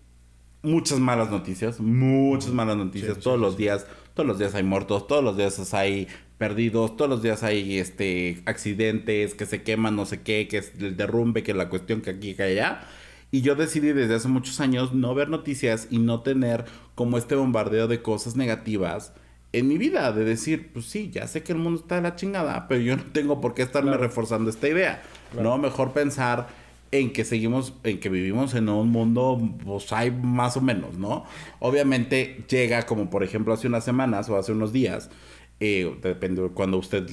[0.62, 3.18] muchas malas noticias, muchas malas noticias.
[3.18, 3.86] todos los días,
[4.18, 8.42] todos los días hay muertos, todos los días hay perdidos, todos los días hay este
[8.46, 12.10] accidentes, que se queman, no sé qué, que es el derrumbe, que la cuestión que
[12.10, 12.80] aquí que allá.
[13.30, 16.64] Y yo decidí desde hace muchos años no ver noticias y no tener
[16.96, 19.12] como este bombardeo de cosas negativas
[19.52, 22.16] en mi vida, de decir, pues sí, ya sé que el mundo está de la
[22.16, 25.00] chingada, pero yo no tengo por qué estarme reforzando esta idea.
[25.40, 26.48] No, mejor pensar
[26.90, 31.24] en que seguimos, en que vivimos en un mundo, pues hay más o menos, ¿no?
[31.58, 35.10] Obviamente llega como por ejemplo hace unas semanas o hace unos días,
[35.60, 37.04] eh, depende de cuando usted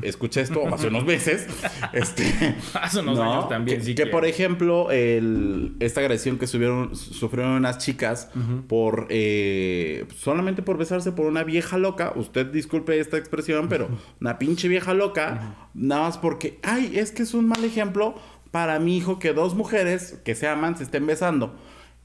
[0.00, 1.46] escuche esto, hace unos meses.
[1.92, 7.52] este, hace unos años también, que, que, por ejemplo, el, esta agresión que subieron, sufrieron
[7.52, 8.30] unas chicas
[8.68, 12.14] por eh, solamente por besarse por una vieja loca.
[12.16, 13.88] Usted disculpe esta expresión, pero
[14.18, 18.14] una pinche vieja loca, nada más porque, ay, es que es un mal ejemplo
[18.50, 21.54] para mi hijo que dos mujeres que se aman se estén besando.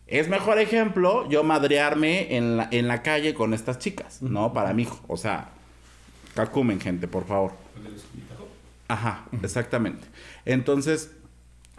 [0.08, 4.54] Es mejor ejemplo yo madrearme en la, en la calle con estas chicas, ¿no?
[4.54, 5.00] Para mi hijo.
[5.08, 5.50] O sea,
[6.36, 7.54] Calcumen, gente, por favor.
[8.90, 10.06] Ajá, exactamente.
[10.44, 11.12] Entonces,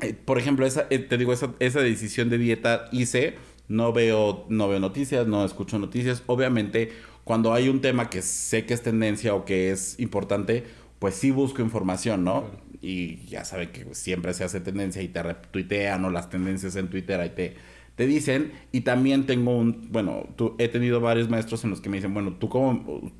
[0.00, 3.36] eh, por ejemplo, esa, eh, te digo, esa, esa, decisión de dieta hice,
[3.68, 6.22] no veo, no veo noticias, no escucho noticias.
[6.26, 6.90] Obviamente,
[7.22, 10.64] cuando hay un tema que sé que es tendencia o que es importante,
[10.98, 12.50] pues sí busco información, ¿no?
[12.80, 16.88] Y ya saben que siempre se hace tendencia y te retuitean o las tendencias en
[16.88, 17.56] Twitter ahí te,
[17.94, 18.52] te dicen.
[18.72, 22.34] Y también tengo un, bueno, he tenido varios maestros en los que me dicen, bueno,
[22.34, 23.12] tú como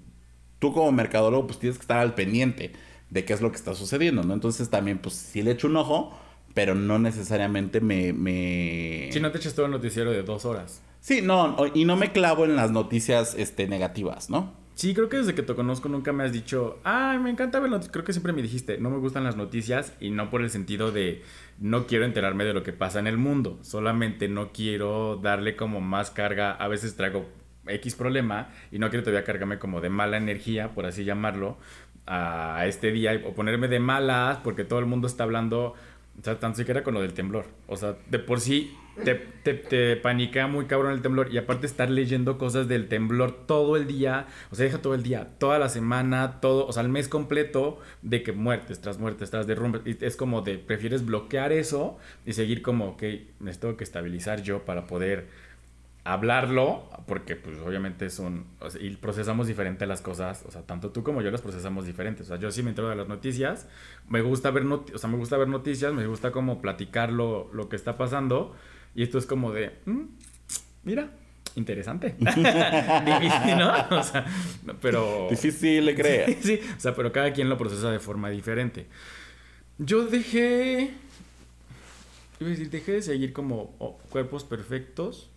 [0.59, 2.73] tú como mercadólogo pues tienes que estar al pendiente
[3.11, 4.35] de qué es lo que está sucediendo, ¿no?
[4.35, 6.19] Entonces también pues sí le echo un ojo,
[6.55, 8.13] pero no necesariamente me...
[8.13, 9.09] me...
[9.13, 10.83] Si no te echas todo el noticiero de dos horas.
[11.01, 14.55] Sí, no, y no me clavo en las noticias este, negativas, ¿no?
[14.77, 17.71] Sí, creo que desde que te conozco nunca me has dicho, ay, me encanta ver
[17.71, 17.93] noticias.
[17.93, 20.93] Creo que siempre me dijiste, no me gustan las noticias y no por el sentido
[20.93, 21.23] de
[21.59, 23.59] no quiero enterarme de lo que pasa en el mundo.
[23.63, 26.53] Solamente no quiero darle como más carga.
[26.53, 27.25] A veces traigo
[27.67, 31.57] X problema y no quiero todavía cargarme como de mala energía, por así llamarlo,
[32.07, 35.73] a este día o ponerme de malas porque todo el mundo está hablando
[36.21, 37.47] o sea, tan siquiera con lo del temblor.
[37.67, 39.15] O sea, de por sí te,
[39.55, 41.33] te, muy cabrón el temblor.
[41.33, 44.27] Y aparte estar leyendo cosas del temblor todo el día.
[44.51, 47.79] O sea, deja todo el día, toda la semana, todo, o sea, el mes completo
[48.03, 49.83] de que muertes tras muertes, tras derrumbes.
[50.01, 53.03] Es como de, prefieres bloquear eso y seguir como, ok,
[53.41, 55.47] necesito que estabilizar yo para poder
[56.05, 58.45] hablarlo, porque pues obviamente son,
[58.81, 62.29] y procesamos diferente las cosas, o sea, tanto tú como yo las procesamos diferentes, o
[62.29, 63.67] sea, yo sí me entero de las noticias,
[64.09, 67.69] me gusta ver, not o sea, me gusta ver noticias, me gusta como platicar lo
[67.69, 68.55] que está pasando,
[68.97, 70.03] y esto es como de, mm,
[70.83, 71.13] mira,
[71.55, 72.17] interesante.
[72.19, 73.73] Difícil, ¿no?
[73.91, 74.27] O sea,
[74.81, 75.29] pero...
[75.31, 76.37] Difícil le creer.
[76.43, 78.87] sí, o sea, pero cada quien lo procesa de forma diferente.
[79.79, 80.95] Yo dejé...
[82.41, 85.31] Iba a decir, dejé de seguir como oh, cuerpos perfectos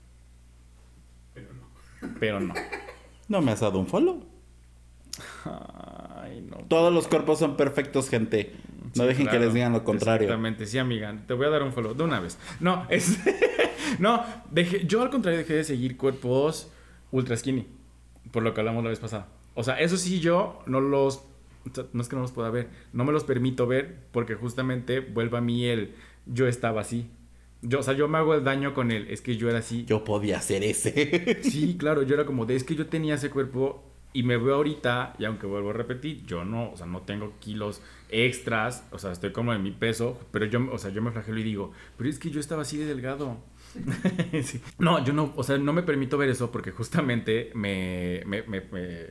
[2.20, 2.54] pero no.
[3.28, 4.24] No me has dado un follow.
[5.46, 6.58] Ay, no.
[6.68, 8.56] Todos los cuerpos son perfectos, gente.
[8.96, 10.26] No Sí, dejen que les digan lo contrario.
[10.28, 11.16] Exactamente, sí, amiga.
[11.28, 12.38] Te voy a dar un follow de una vez.
[12.60, 13.20] No, es.
[14.00, 16.72] no, dejé, yo al contrario dejé de seguir cuerpos
[17.12, 17.68] ultra skinny.
[18.32, 19.28] Por lo que hablamos la vez pasada.
[19.56, 21.24] O sea, eso sí, yo no los.
[21.94, 22.70] No es que no los pueda ver.
[22.94, 25.96] No me los permito ver porque justamente vuelve a mí el.
[26.26, 27.10] Yo estaba así.
[27.62, 29.08] Yo, o sea, yo me hago el daño con él.
[29.10, 29.84] Es que yo era así.
[29.86, 31.40] Yo podía hacer ese.
[31.44, 34.56] Sí, claro, yo era como de, es que yo tenía ese cuerpo y me veo
[34.56, 38.98] ahorita, y aunque vuelvo a repetir, yo no, o sea, no tengo kilos extras, o
[38.98, 41.72] sea, estoy como en mi peso, pero yo, o sea, yo me flagelo y digo,
[41.96, 43.38] pero es que yo estaba así de delgado.
[44.80, 48.62] No, yo no, o sea, no me permito ver eso porque justamente me, me, me,
[48.62, 49.10] me,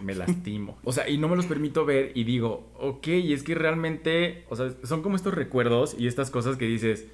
[0.00, 0.78] me lastimo.
[0.82, 4.46] O sea, y no me los permito ver y digo, ok, y es que realmente,
[4.48, 7.06] o sea, son como estos recuerdos y estas cosas que dices,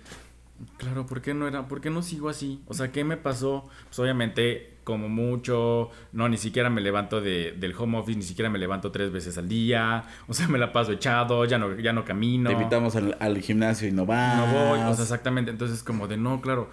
[0.79, 1.67] Claro, ¿por qué no era?
[1.69, 2.63] ¿Por qué no sigo así?
[2.67, 3.69] O sea, ¿qué me pasó?
[3.87, 8.51] Pues obviamente, como mucho, no, ni siquiera me levanto de, del home office, ni siquiera
[8.51, 10.05] me levanto tres veces al día.
[10.29, 12.51] O sea, me la paso echado, ya no, ya no camino.
[12.51, 14.37] Te invitamos al, al gimnasio y no vas.
[14.37, 15.51] No voy, o sea, exactamente.
[15.51, 16.71] Entonces, como de no, claro.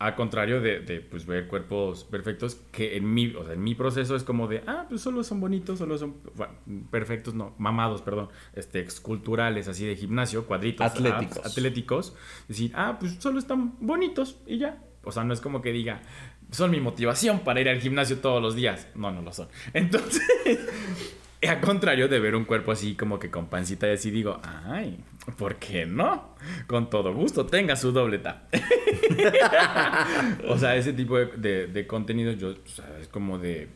[0.00, 3.74] Al contrario de, de, pues ver cuerpos perfectos, que en mi, o sea, en mi
[3.74, 6.54] proceso es como de, ah, pues solo son bonitos, solo son bueno,
[6.92, 11.38] perfectos, no, mamados, perdón, este, esculturales, así de gimnasio, cuadritos, Atléticos.
[11.38, 12.16] abs, atléticos,
[12.46, 14.78] decir, ah, pues solo están bonitos y ya.
[15.02, 16.00] O sea, no es como que diga,
[16.50, 18.86] son mi motivación para ir al gimnasio todos los días.
[18.94, 19.48] No, no lo son.
[19.74, 20.22] Entonces,
[21.48, 24.98] a contrario de ver un cuerpo así como que con pancita y así digo, ay,
[25.36, 26.34] ¿por qué no?
[26.66, 28.52] Con todo gusto, tenga su doble tap.
[30.48, 33.68] o sea, ese tipo de, de, de contenido yo, o sea, es como de,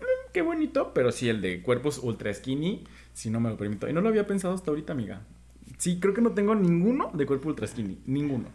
[0.00, 3.88] "Mm, qué bonito, pero sí el de cuerpos ultra skinny, si no me lo permito.
[3.88, 5.22] Y no lo había pensado hasta ahorita, amiga.
[5.78, 8.48] Sí, creo que no tengo ninguno de cuerpo ultra skinny, ninguno.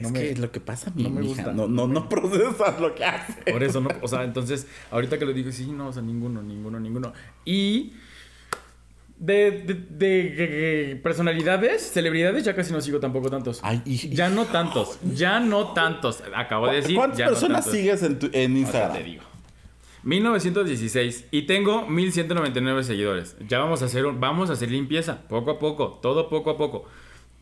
[0.00, 1.28] Es No me- que es lo que pasa, mi no me hija.
[1.44, 1.52] gusta.
[1.52, 3.36] No, no, no procesas lo que haces.
[3.52, 3.90] Por eso, ¿no?
[4.00, 7.12] O sea, entonces, ahorita que lo digo, sí, no, o sea, ninguno, ninguno, ninguno.
[7.44, 7.92] Y
[9.18, 13.60] de, de, de- de personalidades, celebridades, ya casi no sigo tampoco tantos.
[13.62, 16.22] Ay, y- Ya no tantos, ya no tantos.
[16.34, 16.96] Acabo de decir.
[16.96, 17.78] ¿Cuántas ya no personas tantos.
[17.78, 18.92] sigues en, tu, en O sea, Instagram?
[18.96, 19.22] te digo.
[20.02, 23.36] 1916 y tengo 1199 seguidores.
[23.46, 26.56] Ya vamos a hacer un- vamos a hacer limpieza, poco a poco, todo poco a
[26.56, 26.86] poco.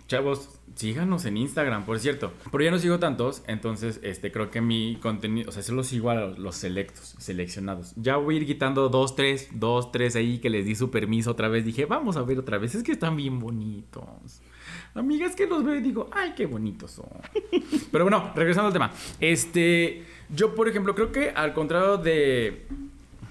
[0.08, 2.32] Chavos, síganos en Instagram, por cierto.
[2.50, 6.08] Pero ya no sigo tantos, entonces este creo que mi contenido, o sea, solo sigo
[6.08, 7.92] a los, selectos, seleccionados.
[7.94, 11.32] Ya voy a ir quitando dos, tres, dos, tres ahí que les di su permiso
[11.32, 11.66] otra vez.
[11.66, 14.40] Dije, vamos a ver otra vez, es que están bien bonitos.
[14.94, 17.10] Amigas que los veo y digo, ay, qué bonitos son.
[17.92, 18.90] Pero bueno, regresando al tema.
[19.20, 22.66] Este, yo por ejemplo creo que al contrario de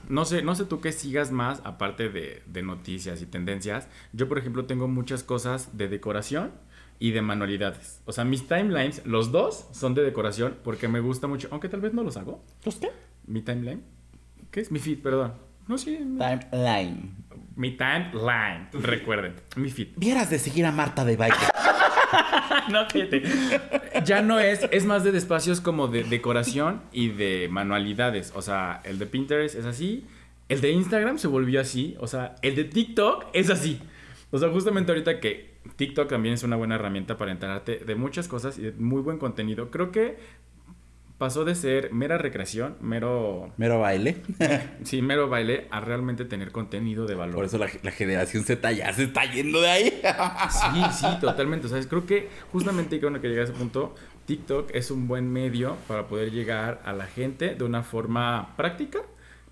[0.10, 3.88] no sé, no sé tú qué sigas más aparte de noticias y tendencias.
[4.13, 6.66] Yo por ejemplo tengo muchas cosas de decoración
[7.00, 8.02] y de manualidades.
[8.06, 11.82] O sea, mis timelines, los dos son de decoración porque me gusta mucho, aunque tal
[11.82, 12.44] vez no los hago.
[12.66, 12.90] ¿Los qué?
[13.26, 13.84] Mi timeline,
[14.52, 14.72] ¿qué es?
[14.72, 15.34] Mi feed, perdón.
[15.68, 17.14] No sé, Timeline.
[17.58, 19.90] mi timeline, recuerden, mi feed.
[19.98, 21.36] Vieras de seguir a Marta de baile.
[22.72, 23.24] no, fíjate.
[24.06, 28.32] Ya no es, es más de espacios como de decoración y de manualidades.
[28.34, 30.06] O sea, el de Pinterest es así,
[30.48, 33.82] el de Instagram se volvió así, o sea, el de TikTok es así.
[34.32, 38.27] O sea, justamente ahorita que TikTok también es una buena herramienta para enterarte de muchas
[38.27, 39.69] cosas y de muy buen contenido.
[39.71, 40.17] Creo que
[41.17, 44.21] pasó de ser mera recreación, mero, Mero baile.
[44.84, 47.36] sí, mero baile, a realmente tener contenido de valor.
[47.36, 50.01] Por eso la, la generación Z ya se está yendo de ahí.
[50.49, 51.67] Sí, sí, totalmente.
[51.67, 51.88] ¿Sabes?
[51.88, 56.08] Creo que justamente cuando que llegué a ese punto, TikTok es un buen medio para
[56.08, 58.99] poder llegar a la gente de una forma práctica,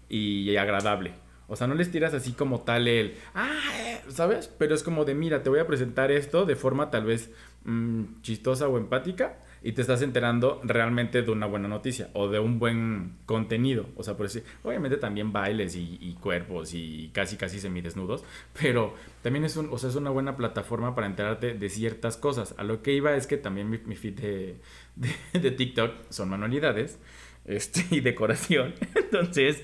[0.10, 1.14] y agradable.
[1.48, 4.48] O sea, no les tiras así como tal el, ah, eh", ¿sabes?
[4.58, 7.32] Pero es como de, mira, te voy a presentar esto de forma tal vez
[7.66, 12.38] mm, chistosa o empática y te estás enterando realmente de una buena noticia o de
[12.38, 13.88] un buen contenido.
[13.96, 18.24] O sea, por decir, obviamente también bailes y, cuerpos y casi casi semidesnudos,
[18.62, 22.54] pero también es, un, o sea, es una buena plataforma para enterarte de ciertas cosas.
[22.60, 24.56] A lo que iba es que también mi, mi feed de,
[24.96, 27.00] de, de TikTok son manualidades
[27.46, 28.76] este, y decoración.
[28.96, 29.64] Entonces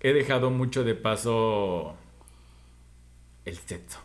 [0.00, 1.94] he dejado mucho de paso
[3.44, 3.98] el sexo.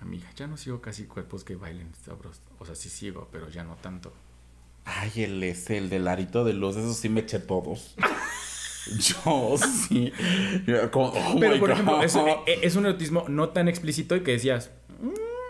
[0.00, 2.42] Amiga, ya no sigo casi cuerpos que bailen sabrosos.
[2.58, 4.12] O sea, sí sigo, pero ya no tanto.
[4.84, 7.94] Ay, el es el del arito de luz, eso sí me eché todos.
[8.86, 10.12] Yo sí.
[10.64, 10.90] pero
[11.60, 12.06] por ejemplo, e,
[12.62, 14.70] es, un erotismo no tan explícito y que decías.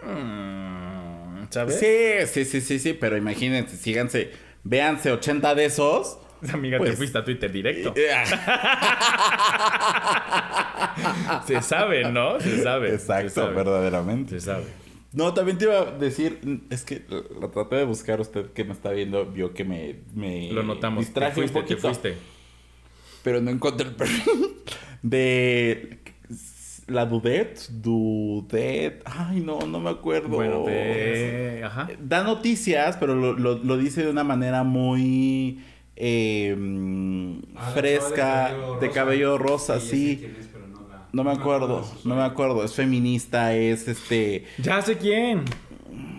[0.03, 1.79] Mm", ¿Sabes?
[1.79, 4.33] Sí, sí, sí, sí, sí, pero imagínense, síganse,
[4.64, 6.18] véanse 80 de esos
[6.53, 7.92] Amiga, te pues, fuiste a Twitter directo.
[11.46, 12.40] se sabe, ¿no?
[12.40, 12.94] Se sabe.
[12.94, 14.40] Exacto, verdaderamente.
[14.40, 14.64] Se sabe.
[15.12, 17.05] No, también te iba a decir, es que
[17.40, 21.05] lo traté de buscar, usted que me está viendo, vio que me, me Lo notamos.
[21.05, 22.14] Distraje fuiste, un poquito, fuiste.
[23.22, 24.57] Pero no encontré el perfil
[25.03, 25.98] de
[26.87, 30.29] la Dudet, Dudet, ay no, no me acuerdo.
[30.29, 31.62] Bueno, de...
[31.64, 31.88] Ajá.
[32.01, 35.59] Da noticias, pero lo, lo dice de una manera muy
[36.00, 36.56] eh,
[37.74, 40.32] fresca, de cabello rosa, sí.
[41.12, 42.62] no, me acuerdo, no me acuerdo.
[42.62, 44.44] Es feminista, es este.
[44.58, 45.44] Ya sé quién.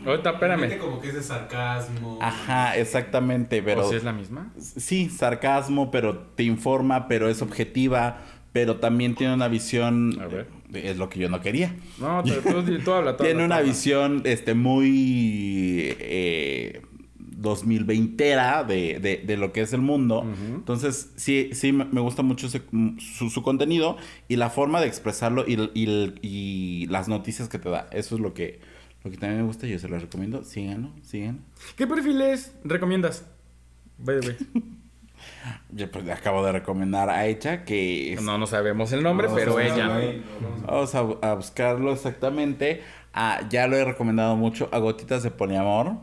[0.05, 0.77] Ahorita, espérame.
[0.79, 2.19] como que es de sarcasmo.
[2.21, 3.85] Ajá, exactamente, pero.
[3.85, 4.51] ¿O si es la misma?
[4.57, 8.17] Sí, sarcasmo, pero te informa, pero es objetiva,
[8.51, 10.19] pero también tiene una visión.
[10.21, 10.47] A ver.
[10.73, 11.73] Es lo que yo no quería.
[11.99, 12.31] No, tú,
[12.83, 15.95] tú, habla, Tiene una visión, este, muy.
[15.99, 16.81] Eh,
[17.41, 20.25] 2020era de, de, de, lo que es el mundo.
[20.53, 23.97] Entonces, sí, sí, me gusta mucho su, contenido
[24.27, 25.57] y la forma de expresarlo y,
[26.21, 27.87] y, las noticias que te da.
[27.91, 28.59] Eso es lo que,
[29.03, 30.43] lo que también me gusta y yo se lo recomiendo.
[30.43, 31.41] Síganlo, síganlo.
[31.75, 33.25] ¿Qué perfiles recomiendas?
[33.97, 34.19] Vaya,
[35.71, 38.17] Yo pues le acabo de recomendar a ella que...
[38.21, 39.89] No, no sabemos el nombre, pero ella.
[40.65, 42.81] Vamos a, buscarlo exactamente.
[43.13, 45.97] Ah, ya lo he recomendado mucho a Gotitas de Poliamor.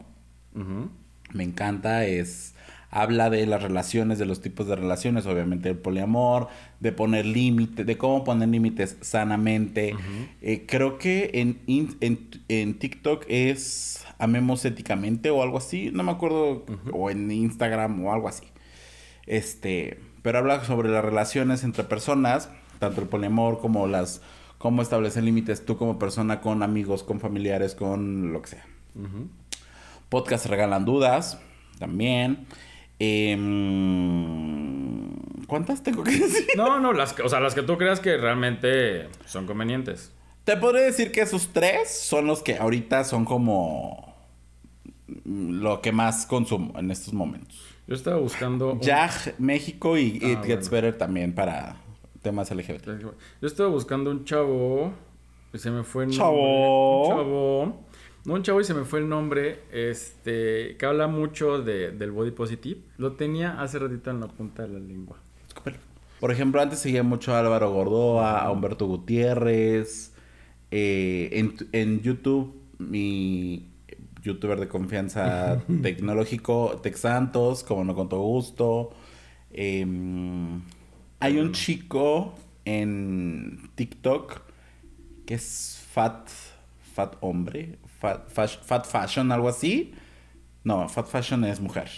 [0.55, 0.89] Ajá
[1.33, 2.55] me encanta, es
[2.91, 6.49] habla de las relaciones, de los tipos de relaciones, obviamente el poliamor,
[6.81, 9.95] de poner límites, de cómo poner límites sanamente.
[10.41, 16.13] Eh, creo que en, en, en, TikTok es amemos éticamente o algo así, no me
[16.13, 18.47] acuerdo, o en Instagram o algo así.
[19.27, 24.23] Este, pero habla sobre las relaciones entre personas, tanto el poliamor como las,
[24.59, 28.67] cómo establecer límites tú como persona con amigos, con familiares, con lo que sea.
[30.09, 31.41] Podcast Regalan Dudas,
[31.79, 32.47] también.
[32.99, 33.47] Em,
[35.47, 36.47] ¿Cuántas tengo que decir?
[36.57, 40.13] No, no, las, o sea, las que tú creas que realmente son convenientes.
[40.45, 44.15] Te podría decir que esos tres son los que ahorita son como
[45.25, 47.61] lo que más consumo en estos momentos.
[47.87, 48.79] Yo estaba buscando...
[48.81, 51.77] Jag, México y ah, It Gets Better también para
[52.23, 53.01] temas LGBT.
[53.01, 54.93] Yo estaba buscando un chavo...
[55.53, 57.03] Que se me fue el chavo.
[57.03, 57.86] Un chavo
[58.35, 62.33] un chavo y se me fue el nombre, este, que habla mucho de, del body
[62.33, 62.81] positive.
[62.99, 65.19] Lo tenía hace ratito en la punta de la lengua.
[66.21, 70.13] Por ejemplo, antes seguía mucho a Álvaro Gordoa, a Humberto Gutiérrez.
[70.71, 73.71] Eh, en, en YouTube, mi
[74.23, 78.91] youtuber de confianza tecnológico, Tex Santos, como no con todo gusto.
[79.51, 80.61] Em,
[81.21, 82.35] hay un chico
[82.65, 84.43] en TikTok
[85.25, 86.29] que es Fat,
[86.95, 87.79] Fat Hombre,
[88.29, 89.95] Fat, Fashion, algo así.
[90.65, 91.91] No, Fat Fashion es mujer.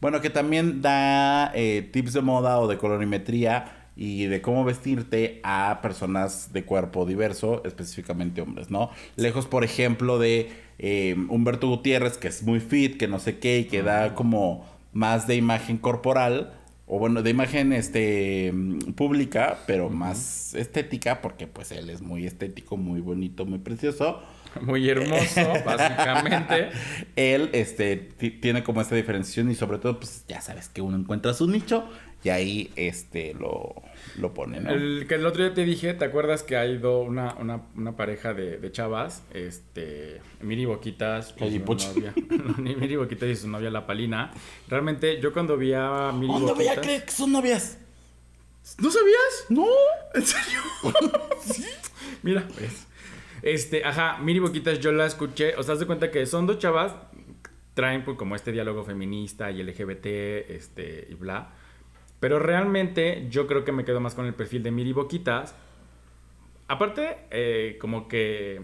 [0.00, 5.40] Bueno, que también da eh, tips de moda o de colorimetría y de cómo vestirte
[5.44, 8.90] a personas de cuerpo diverso, específicamente hombres, ¿no?
[9.16, 13.60] Lejos, por ejemplo, de eh, Humberto Gutiérrez, que es muy fit, que no sé qué,
[13.60, 16.52] y que da como más de imagen corporal,
[16.86, 18.52] o bueno, de imagen este
[18.96, 24.20] pública, pero más estética, porque pues él es muy estético, muy bonito, muy precioso.
[24.60, 26.70] Muy hermoso, básicamente.
[27.16, 31.34] Él este, tiene como esta diferenciación y sobre todo, pues ya sabes que uno encuentra
[31.34, 31.88] su nicho
[32.24, 33.74] y ahí este lo,
[34.16, 34.70] lo pone, ¿no?
[34.70, 37.96] El que el otro día te dije, ¿te acuerdas que ha ido una, una, una
[37.96, 39.24] pareja de, de, chavas?
[39.34, 42.14] Este, Miri Boquitas y su novia.
[42.58, 44.30] Miri Boquitas y su novia La Palina.
[44.68, 47.78] Realmente, yo cuando vi a Miri ¿Cuándo veía que son novias?
[48.78, 49.46] ¿No sabías?
[49.48, 49.66] No.
[50.14, 50.60] ¿En serio?
[51.44, 51.64] ¿Sí?
[52.22, 52.86] Mira, ves.
[53.42, 56.94] Este, ajá, Miri Boquitas yo la escuché, o sea, de cuenta que son dos chavas,
[57.74, 60.06] traen pues como este diálogo feminista y LGBT,
[60.50, 61.50] este, y bla.
[62.20, 65.56] Pero realmente yo creo que me quedo más con el perfil de Miri Boquitas.
[66.68, 68.62] Aparte, eh, como que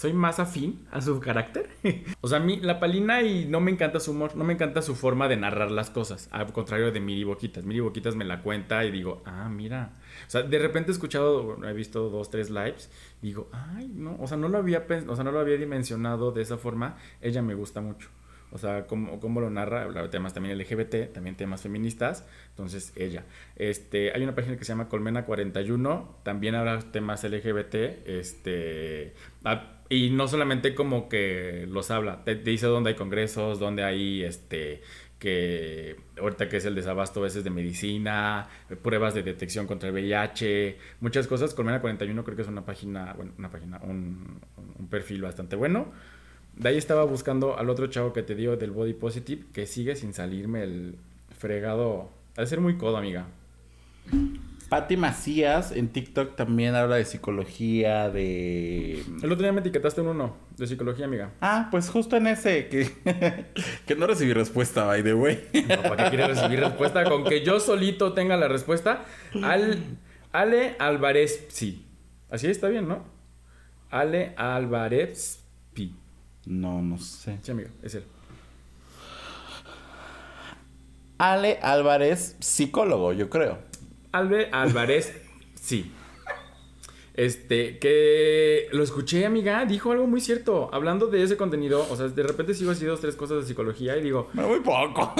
[0.00, 1.68] soy más afín a su carácter.
[2.22, 4.80] o sea, a mí la palina y no me encanta su humor, no me encanta
[4.80, 7.66] su forma de narrar las cosas, al contrario de Miri Boquitas.
[7.66, 9.92] Miri Boquitas me la cuenta y digo, ah, mira.
[10.26, 12.90] O sea, de repente he escuchado, he visto dos, tres lives,
[13.20, 16.40] digo, ay, no, o sea, no lo había, o sea, no lo había dimensionado de
[16.40, 18.08] esa forma, ella me gusta mucho.
[18.52, 23.26] O sea, cómo, cómo lo narra, temas también LGBT, también temas feministas, entonces ella.
[23.56, 27.74] Este, hay una página que se llama Colmena 41, también habla temas LGBT,
[28.06, 29.12] este,
[29.44, 34.22] ah, y no solamente como que los habla, te, dice dónde hay congresos, dónde hay,
[34.22, 34.80] este,
[35.18, 38.48] que ahorita que es el desabasto a veces de medicina,
[38.82, 41.52] pruebas de detección contra el VIH, muchas cosas.
[41.52, 44.40] Colmena 41 creo que es una página, bueno, una página, un,
[44.78, 45.92] un perfil bastante bueno
[46.56, 49.96] de ahí estaba buscando al otro chavo que te dio del body positive, que sigue
[49.96, 50.96] sin salirme el
[51.38, 52.10] fregado.
[52.36, 53.26] Ha de ser muy codo, amiga.
[54.70, 59.02] Patti Macías en TikTok también habla de psicología, de...
[59.20, 61.32] El otro día me etiquetaste en uno, de psicología, amiga.
[61.40, 62.88] Ah, pues justo en ese, que,
[63.86, 65.44] que no recibí respuesta, by the way.
[65.68, 67.02] No, ¿para qué quiere recibir respuesta?
[67.02, 69.04] Con que yo solito tenga la respuesta.
[69.42, 69.82] Al,
[70.30, 71.84] Ale Álvarez, sí.
[72.30, 73.02] Así está bien, ¿no?
[73.90, 75.42] Ale Álvarez,
[75.74, 75.96] Pi.
[76.46, 77.38] No, no sé.
[77.42, 78.04] Sí, amigo, es él.
[81.18, 83.69] Ale Álvarez, psicólogo, yo creo.
[84.12, 85.20] Ale Álvarez,
[85.54, 85.92] sí.
[87.14, 90.70] Este, que lo escuché, amiga, dijo algo muy cierto.
[90.72, 93.96] Hablando de ese contenido, o sea, de repente sigo así dos, tres cosas de psicología
[93.96, 94.30] y digo.
[94.32, 95.12] Muy poco.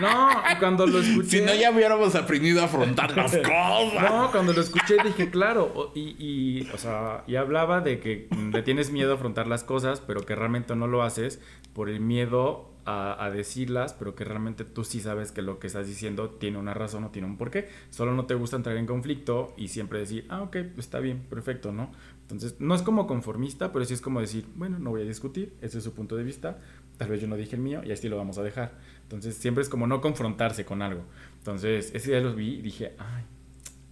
[0.00, 0.28] No,
[0.58, 1.38] cuando lo escuché.
[1.38, 4.10] Si no, ya hubiéramos aprendido a afrontar las cosas.
[4.10, 5.92] No, cuando lo escuché dije, claro.
[5.94, 10.00] Y, y, o sea, y hablaba de que le tienes miedo a afrontar las cosas,
[10.00, 11.40] pero que realmente no lo haces
[11.74, 15.66] por el miedo a, a, decirlas, pero que realmente tú sí sabes que lo que
[15.66, 17.68] estás diciendo tiene una razón o tiene un porqué.
[17.90, 21.26] Solo no te gusta entrar en conflicto y siempre decir, ah, ok, pues está bien,
[21.28, 21.90] perfecto, ¿no?
[22.22, 25.54] Entonces, no es como conformista, pero sí es como decir, bueno, no voy a discutir,
[25.60, 26.58] ese es su punto de vista,
[26.96, 28.78] tal vez yo no dije el mío y así lo vamos a dejar.
[29.02, 31.02] Entonces, siempre es como no confrontarse con algo.
[31.38, 33.24] Entonces, ese día los vi y dije, ay,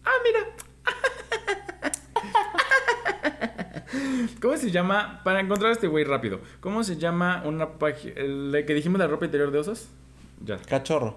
[0.04, 0.41] ah, mira.
[4.40, 5.20] ¿Cómo se llama?
[5.24, 6.40] Para encontrar a este güey rápido.
[6.60, 8.14] ¿Cómo se llama una página?
[8.16, 9.88] ¿El que dijimos la ropa interior de osos?
[10.44, 10.58] Ya.
[10.58, 11.16] Cachorro.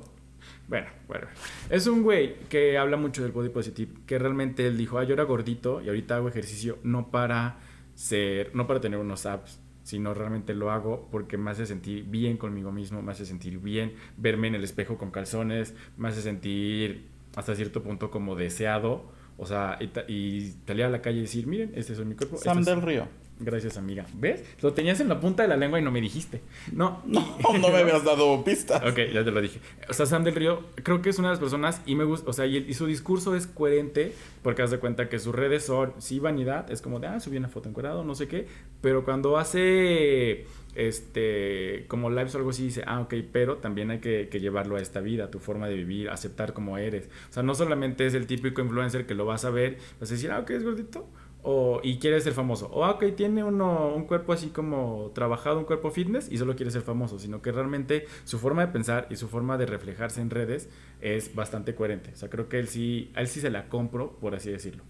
[0.67, 1.27] Bueno, bueno.
[1.69, 3.91] Es un güey que habla mucho del body positive.
[4.05, 7.59] Que realmente él dijo, ah, yo era gordito y ahorita hago ejercicio no para
[7.93, 12.37] ser, no para tener unos abs, sino realmente lo hago porque me hace sentir bien
[12.37, 17.07] conmigo mismo, me hace sentir bien verme en el espejo con calzones, me hace sentir
[17.35, 19.13] hasta cierto punto como deseado.
[19.37, 22.37] O sea, y, y salir a la calle y decir, miren, este es mi cuerpo.
[22.37, 22.85] Sam este del es...
[22.85, 23.25] Río.
[23.37, 24.05] Gracias, amiga.
[24.13, 24.45] ¿Ves?
[24.61, 26.41] Lo tenías en la punta de la lengua y no me dijiste.
[26.71, 27.21] No, no,
[27.59, 28.81] no me habías dado pistas.
[28.83, 29.59] Ok, ya te lo dije.
[29.89, 32.29] O sea, Sam del Río, creo que es una de las personas y me gusta,
[32.29, 35.65] o sea, y, y, su discurso es coherente porque haz de cuenta que sus redes
[35.65, 38.47] son, sí, vanidad, es como de, ah, subí una foto encuadrado, no sé qué,
[38.79, 40.45] pero cuando hace,
[40.75, 44.81] este, como lives o algo así, dice, ah, ok, pero también hay que, llevarlo a
[44.81, 47.09] esta vida, tu forma de vivir, aceptar como eres.
[47.29, 50.13] O sea, no solamente es el típico influencer que lo vas a ver, vas a
[50.13, 51.07] decir, ah, ok, es gordito
[51.47, 52.67] o, y quiere ser famoso.
[52.73, 56.71] O, ok, tiene uno, un cuerpo así como trabajado, un cuerpo fitness y solo quiere
[56.71, 60.31] ser famoso, sino que realmente su forma de pensar y su forma de reflejarse en
[60.31, 60.69] redes
[61.01, 62.09] es bastante coherente.
[62.13, 64.83] O sea, creo que él sí, él sí se la compro, por así decirlo.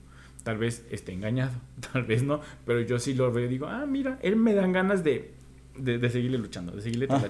[0.43, 1.59] Tal vez esté engañado,
[1.91, 4.71] tal vez no, pero yo sí lo veo y digo, ah, mira, él me dan
[4.71, 5.33] ganas de,
[5.77, 7.07] de, de seguirle luchando, de seguirle.
[7.09, 7.21] Ah.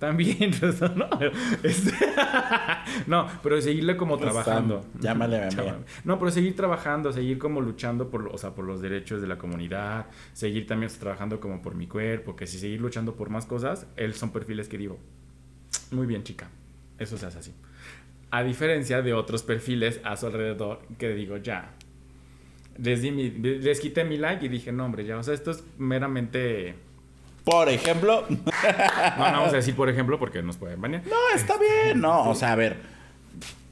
[0.00, 0.50] También,
[0.96, 1.08] ¿no?
[1.62, 1.92] Este,
[3.06, 4.86] no, pero seguirle como Pues, trabajando.
[4.98, 5.78] Llámale a amiga.
[6.04, 9.36] No, pero seguir trabajando, seguir como luchando por, o sea, por los derechos de la
[9.36, 13.86] comunidad, seguir también trabajando como por mi cuerpo, que si seguir luchando por más cosas,
[13.96, 14.98] él son perfiles que digo,
[15.90, 16.48] muy bien, chica,
[16.98, 17.54] eso se hace así.
[18.30, 21.74] A diferencia de otros perfiles a su alrededor que digo, ya,
[22.78, 25.50] les, di mi, les quité mi like y dije, no, hombre, ya, o sea, esto
[25.50, 26.74] es meramente...
[27.44, 28.24] Por ejemplo.
[28.28, 28.42] No, no
[29.38, 31.02] vamos a decir por ejemplo porque nos pueden banear.
[31.06, 32.00] No, está bien.
[32.00, 33.00] No, o sea, a ver.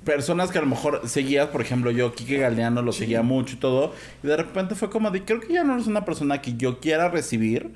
[0.05, 3.59] Personas que a lo mejor seguías, por ejemplo, yo, Kike Galeano, lo seguía mucho y
[3.59, 3.93] todo.
[4.23, 6.81] Y de repente fue como de, creo que ya no eres una persona que yo
[6.81, 7.75] quiera recibir.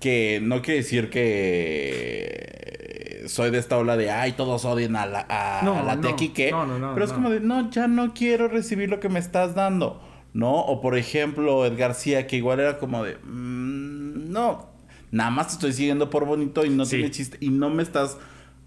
[0.00, 5.26] Que no quiere decir que soy de esta ola de, ay, todos odian a la,
[5.28, 6.16] a, No, a la tía no.
[6.16, 6.50] Kike.
[6.52, 9.18] No, no, no, Pero es como de, no, ya no quiero recibir lo que me
[9.18, 10.00] estás dando.
[10.32, 10.54] ¿No?
[10.54, 14.67] O por ejemplo, Ed García, que igual era como de, "Mm, no,
[15.10, 16.96] nada más te estoy siguiendo por bonito y no Sí.
[16.96, 17.36] tiene chiste.
[17.40, 18.16] Y no me estás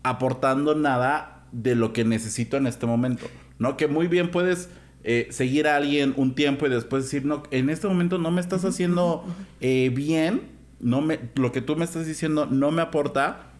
[0.03, 3.27] aportando nada de lo que necesito en este momento.
[3.59, 3.77] ¿No?
[3.77, 4.69] Que muy bien puedes
[5.03, 8.41] eh, seguir a alguien un tiempo y después decir, no, en este momento no me
[8.41, 9.23] estás haciendo
[9.59, 10.41] eh, bien.
[10.79, 13.51] No me, lo que tú me estás diciendo no me aporta.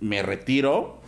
[0.00, 1.00] Me retiro.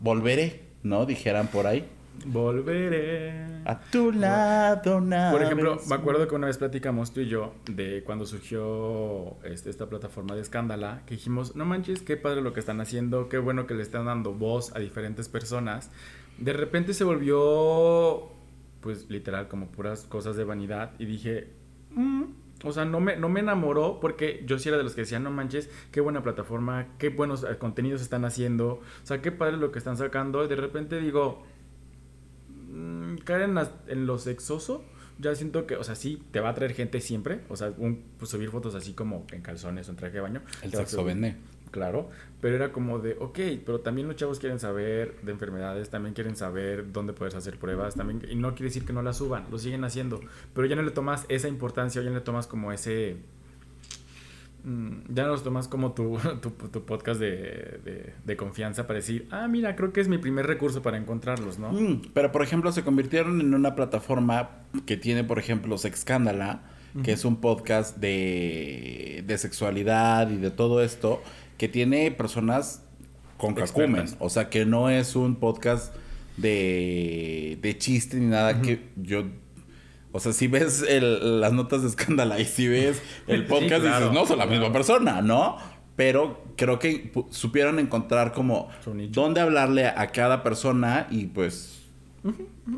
[0.00, 0.62] Volveré.
[0.82, 1.06] ¿no?
[1.06, 1.86] Dijeran por ahí.
[2.24, 3.46] Volveré.
[3.64, 5.32] A tu lado, nada.
[5.32, 9.70] Por ejemplo, me acuerdo que una vez platicamos tú y yo de cuando surgió este,
[9.70, 13.38] esta plataforma de Escándala, que dijimos, no manches, qué padre lo que están haciendo, qué
[13.38, 15.90] bueno que le están dando voz a diferentes personas.
[16.38, 18.30] De repente se volvió,
[18.80, 21.50] pues literal, como puras cosas de vanidad y dije,
[21.94, 22.24] "Mm",
[22.64, 25.24] o sea, no me, no me enamoró porque yo sí era de los que decían,
[25.24, 29.56] no manches, qué buena plataforma, qué buenos eh, contenidos están haciendo, o sea, qué padre
[29.56, 30.44] lo que están sacando.
[30.44, 31.44] Y de repente digo,
[32.72, 34.84] mm, caer en, las- en lo sexoso,
[35.18, 37.40] ya siento que, o sea, sí, te va a traer gente siempre.
[37.48, 40.42] O sea, un, pues, subir fotos así como en calzones o en traje de baño.
[40.62, 41.36] El sexo vende.
[41.70, 42.10] Claro,
[42.42, 46.36] pero era como de, ok, pero también los chavos quieren saber de enfermedades, también quieren
[46.36, 49.58] saber dónde puedes hacer pruebas, también, y no quiere decir que no las suban, lo
[49.58, 50.20] siguen haciendo,
[50.52, 53.16] pero ya no le tomas esa importancia, ya no le tomas como ese,
[54.64, 59.26] ya no los tomas como tu, tu, tu podcast de, de, de confianza para decir,
[59.30, 61.72] ah, mira, creo que es mi primer recurso para encontrarlos, ¿no?
[61.72, 64.50] Mm, pero, por ejemplo, se convirtieron en una plataforma
[64.86, 66.62] que tiene, por ejemplo, Sexcándala,
[67.02, 71.22] que es un podcast de, de sexualidad y de todo esto,
[71.56, 72.84] que tiene personas
[73.38, 74.04] con cacumen.
[74.18, 75.94] O sea, que no es un podcast
[76.36, 79.24] de, de chiste ni nada que yo...
[80.12, 83.82] O sea, si ves el- las notas de escándala y si ves el Sí, podcast,
[83.82, 85.56] claro, dices, no, son la misma persona, ¿no?
[85.96, 88.68] Pero creo que supieron encontrar como
[89.10, 91.82] dónde hablarle a cada persona y pues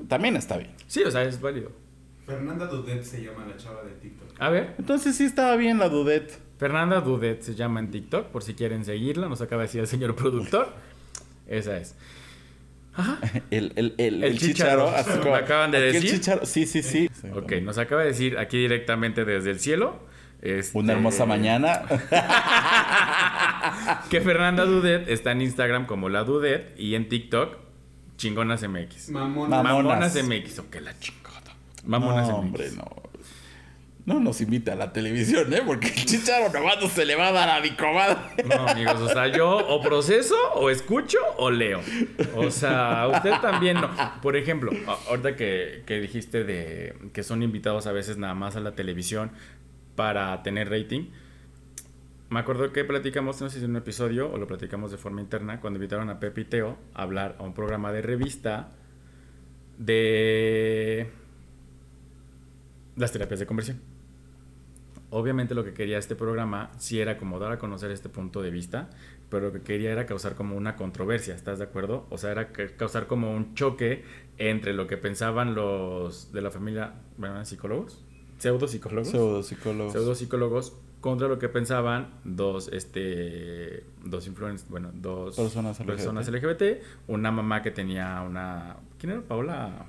[0.09, 0.72] también está bien.
[0.87, 1.70] Sí, o sea, es válido.
[2.26, 4.28] Fernanda Dudet se llama la chava de TikTok.
[4.41, 6.41] A ver, Entonces sí estaba bien la Dudet.
[6.59, 9.87] Fernanda Dudet se llama en TikTok, por si quieren seguirla, nos acaba de decir el
[9.87, 10.68] señor productor.
[11.47, 11.95] Esa es.
[12.97, 13.18] Ajá.
[13.51, 14.92] El, el, el, El chicharo.
[15.24, 16.11] ¿Me acaban de decir?
[16.20, 17.11] chícharo- Sí, sí, sí.
[17.34, 20.01] Ok, nos acaba de decir aquí directamente desde el cielo.
[20.42, 21.82] este, Una hermosa mañana.
[24.11, 27.57] Que Fernanda Dudet está en Instagram como la Dudet y en TikTok
[28.16, 29.11] Chingonas MX.
[29.11, 29.57] Mamona.
[29.57, 29.62] Mamá.
[29.74, 30.45] Mamonas Mamonas.
[30.45, 31.40] MX, ok, la chingada.
[31.84, 32.45] Mamonas no, MX.
[32.45, 32.84] hombre, no.
[34.07, 35.62] No nos invita a la televisión, ¿eh?
[35.64, 37.70] Porque el chicharo nomás no se le va a dar a mi.
[37.70, 41.80] No, amigos, o sea, yo o proceso, o escucho, o leo.
[42.34, 43.90] O sea, usted también no.
[44.20, 44.72] Por ejemplo,
[45.09, 49.30] ahorita que, que dijiste de que son invitados a veces nada más a la televisión
[49.96, 51.11] para tener rating.
[52.28, 55.22] Me acuerdo que platicamos, no sé si en un episodio o lo platicamos de forma
[55.22, 58.70] interna, cuando invitaron a Pepe y Teo a hablar a un programa de revista
[59.78, 61.11] de
[62.96, 63.93] las terapias de conversión.
[65.16, 68.50] Obviamente lo que quería este programa sí era como dar a conocer este punto de
[68.50, 68.90] vista,
[69.30, 72.06] pero lo que quería era causar como una controversia, ¿estás de acuerdo?
[72.10, 74.02] O sea, era ca- causar como un choque
[74.38, 78.02] entre lo que pensaban los de la familia, bueno, ¿eran psicólogos,
[78.38, 79.92] pseudo psicólogos, Pseudopsicólogos.
[79.92, 85.86] pseudo psicólogos contra lo que pensaban dos este dos influencers, bueno, dos Personas LGBT.
[85.86, 86.62] personas LGBT,
[87.06, 89.20] una mamá que tenía una ¿quién era?
[89.22, 89.86] Paola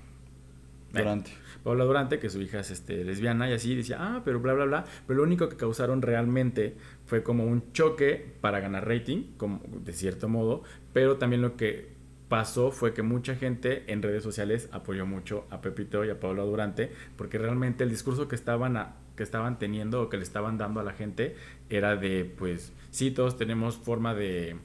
[0.93, 1.31] Durante.
[1.65, 4.65] Paola Durante, que su hija es este, lesbiana y así, decía, ah, pero bla, bla,
[4.65, 4.85] bla.
[5.05, 9.91] Pero lo único que causaron realmente fue como un choque para ganar rating, como, de
[9.91, 10.63] cierto modo,
[10.93, 11.93] pero también lo que
[12.29, 16.43] pasó fue que mucha gente en redes sociales apoyó mucho a Pepito y a Paola
[16.43, 20.57] Durante, porque realmente el discurso que estaban, a- que estaban teniendo o que le estaban
[20.57, 21.35] dando a la gente
[21.69, 24.55] era de, pues, sí, todos tenemos forma de...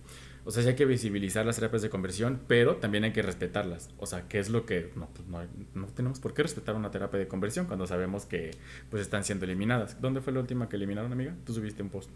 [0.44, 3.90] O sea, sí hay que visibilizar las terapias de conversión, pero también hay que respetarlas.
[3.98, 4.90] O sea, ¿qué es lo que...
[4.96, 8.24] No, pues no, hay- no tenemos por qué respetar una terapia de conversión cuando sabemos
[8.24, 8.52] que
[8.90, 10.00] pues están siendo eliminadas.
[10.00, 11.34] ¿Dónde fue la última que eliminaron, amiga?
[11.44, 12.08] Tú subiste un post.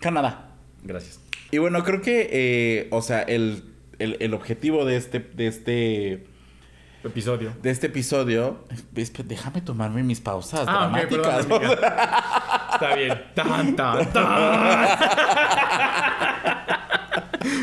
[0.00, 0.50] Canadá.
[0.82, 1.20] Gracias.
[1.50, 3.62] Y bueno, creo que, eh, o sea, el,
[3.98, 6.24] el, el objetivo de este, de este,
[7.04, 7.52] Episodio.
[7.62, 11.46] de este episodio, déjame tomarme mis pausas Ah, dramáticas.
[11.46, 11.62] perdón.
[12.74, 13.24] Está bien.
[13.34, 14.88] Tan, tan, tan.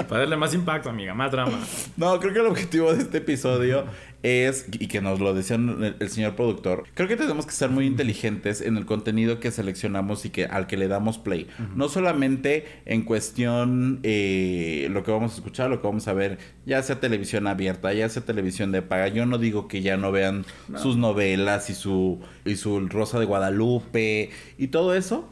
[0.08, 1.14] Para darle más impacto, amiga.
[1.14, 1.60] Más drama.
[1.98, 3.86] No, creo que el objetivo de este episodio
[4.24, 7.70] es, y que nos lo decía el, el señor productor, creo que tenemos que ser
[7.72, 11.48] muy inteligentes en el contenido que seleccionamos y que al que le damos play.
[11.76, 16.38] No solamente en cuestión eh, lo que vamos a escuchar, lo que vamos a ver,
[16.66, 19.08] ya sea televisión abierta, ya sea televisión de paga.
[19.08, 20.78] Yo no digo que ya no vean No.
[20.78, 25.28] sus novelas y su, y su Rosa de Guadalupe y todo eso.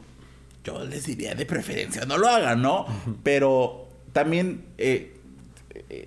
[0.64, 2.86] Yo les diría de preferencia, no lo hagan, ¿no?
[3.22, 5.14] Pero también, eh,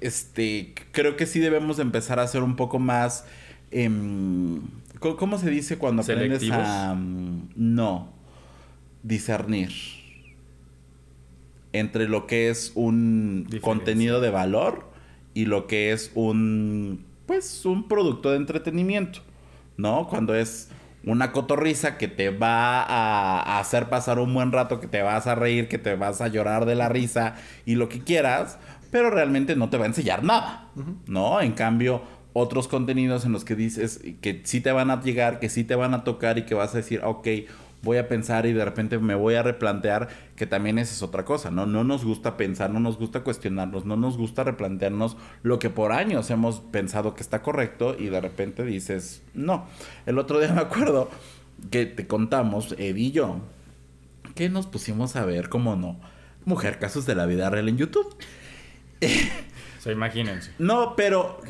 [0.02, 3.26] este, creo que sí debemos de empezar a ser un poco más,
[3.72, 4.62] em,
[5.00, 6.68] ¿cómo, se dice cuando aprendes ¿Selectivos?
[6.68, 8.10] a, mm, no,
[9.04, 9.72] discernir
[11.74, 13.62] entre lo que es un Diferencia.
[13.62, 14.92] contenido de valor
[15.34, 19.20] y lo que es un, pues, un producto de entretenimiento,
[19.78, 20.08] ¿no?
[20.08, 20.70] Cuando es
[21.06, 25.36] una cotorriza que te va a, hacer pasar un buen rato, que te vas a
[25.36, 27.36] reír, que te vas a llorar de la risa
[27.66, 28.58] y lo que quieras,
[28.92, 30.70] pero realmente no te va a enseñar nada,
[31.08, 31.42] ¿no?
[31.42, 35.50] En cambio, otros contenidos en los que dices que sí te van a llegar, que
[35.50, 37.28] sí te van a tocar y que vas a decir, ok,
[37.84, 41.26] voy a pensar y de repente me voy a replantear que también esa es otra
[41.26, 41.66] cosa, ¿no?
[41.66, 45.92] No nos gusta pensar, no nos gusta cuestionarnos, no nos gusta replantearnos lo que por
[45.92, 49.68] años hemos pensado que está correcto y de repente dices, no.
[50.06, 51.10] El otro día me acuerdo
[51.70, 53.38] que te contamos, Ed y yo,
[54.34, 56.00] que nos pusimos a ver, como no,
[56.46, 58.16] Mujer Casos de la Vida Real en YouTube.
[59.86, 60.52] Imagínense.
[60.60, 61.42] No, pero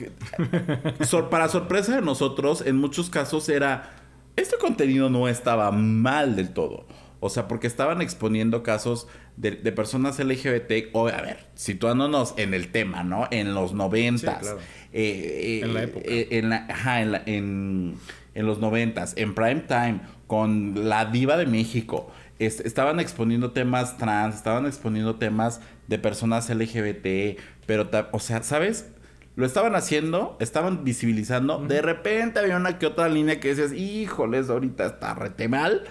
[1.01, 3.91] sor- para sorpresa de nosotros, en muchos casos era,
[4.35, 6.85] este contenido no estaba mal del todo.
[7.19, 9.07] O sea, porque estaban exponiendo casos
[9.37, 13.27] de, de personas LGBT, o a ver, situándonos en el tema, ¿no?
[13.31, 14.39] En los noventas.
[14.39, 14.59] Sí, claro.
[14.91, 16.05] eh, eh, En la época.
[16.07, 17.95] eh, en, la- ajá, en, la- en-
[18.35, 22.11] en los noventas, en prime time, con la diva de México.
[22.39, 28.89] Es- estaban exponiendo temas trans, estaban exponiendo temas de personas LGBT, pero, o sea, ¿sabes?
[29.35, 31.57] Lo estaban haciendo, estaban visibilizando.
[31.59, 35.83] De repente había una que otra línea que decías, híjoles, ahorita está rete mal.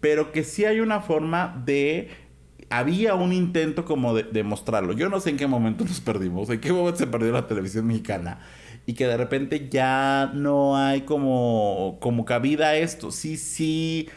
[0.00, 2.08] Pero que sí hay una forma de.
[2.70, 4.92] Había un intento como de, de mostrarlo.
[4.92, 7.86] Yo no sé en qué momento nos perdimos, en qué momento se perdió la televisión
[7.86, 8.40] mexicana.
[8.86, 13.10] Y que de repente ya no hay como, como cabida a esto.
[13.10, 14.08] Sí, sí,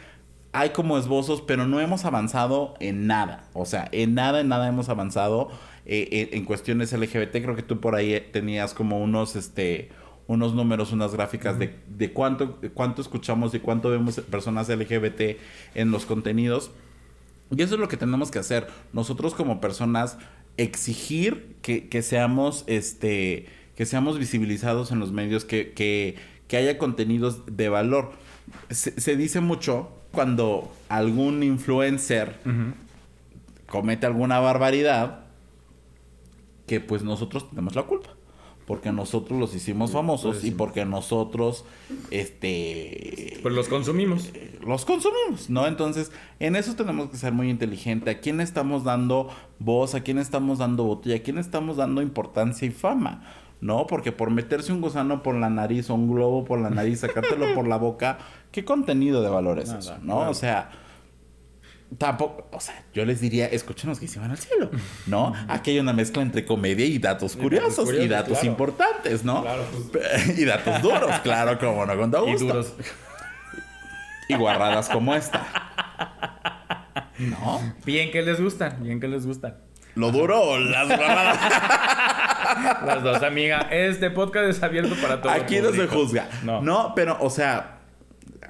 [0.52, 3.44] hay como esbozos, pero no hemos avanzado en nada.
[3.52, 5.50] O sea, en nada, en nada hemos avanzado
[5.86, 7.32] eh, en, en cuestiones LGBT.
[7.32, 9.90] Creo que tú por ahí eh, tenías como unos, este,
[10.26, 15.38] unos números, unas gráficas de, de cuánto, de cuánto escuchamos y cuánto vemos personas LGBT
[15.74, 16.70] en los contenidos.
[17.50, 18.68] Y eso es lo que tenemos que hacer.
[18.92, 20.18] Nosotros como personas
[20.56, 26.16] exigir que, que seamos este que seamos visibilizados en los medios, que, que,
[26.48, 28.12] que haya contenidos de valor.
[28.68, 32.36] Se, se dice mucho cuando algún influencer
[33.66, 35.20] comete alguna barbaridad,
[36.70, 38.10] que pues nosotros tenemos la culpa.
[38.64, 41.64] Porque nosotros los hicimos famosos y porque nosotros,
[42.12, 43.40] este...
[43.42, 44.30] Pues los consumimos.
[44.64, 45.66] los consumimos, ¿no?
[45.66, 48.14] Entonces, en eso tenemos que ser muy inteligentes.
[48.14, 49.96] ¿A quién estamos dando voz?
[49.96, 51.08] ¿A quién estamos dando voto?
[51.08, 53.24] ¿Y a quién estamos dando importancia y fama?
[53.60, 53.88] ¿No?
[53.88, 57.52] Porque por meterse un gusano por la nariz o un globo por la nariz, sacártelo
[57.56, 58.18] por la boca,
[58.52, 59.96] ¿qué contenido de valor es Nada, eso?
[60.04, 60.18] ¿No?
[60.18, 60.30] claro.
[60.30, 60.70] O sea,
[61.98, 64.70] tampoco, o sea, yo les diría, escúchenos que se van al cielo,
[65.06, 65.32] ¿no?
[65.48, 68.46] Aquí hay una mezcla entre comedia y datos curiosos y curiosos, datos claro.
[68.46, 69.42] importantes, ¿no?
[69.42, 70.38] Claro, pues.
[70.38, 72.46] y datos duros, claro, como no, con todo Y gusto.
[72.46, 72.74] duros.
[74.28, 75.46] Y guarradas como esta.
[77.18, 77.60] ¿No?
[77.84, 79.56] Bien que les gustan, bien que les gustan.
[79.96, 81.38] Lo duro o las guarradas.
[82.86, 83.68] Las dos, amiga.
[83.70, 85.34] Este podcast es abierto para todos.
[85.34, 86.28] Aquí no se juzga.
[86.42, 86.62] No.
[86.62, 86.92] No.
[86.94, 87.79] pero, o sea,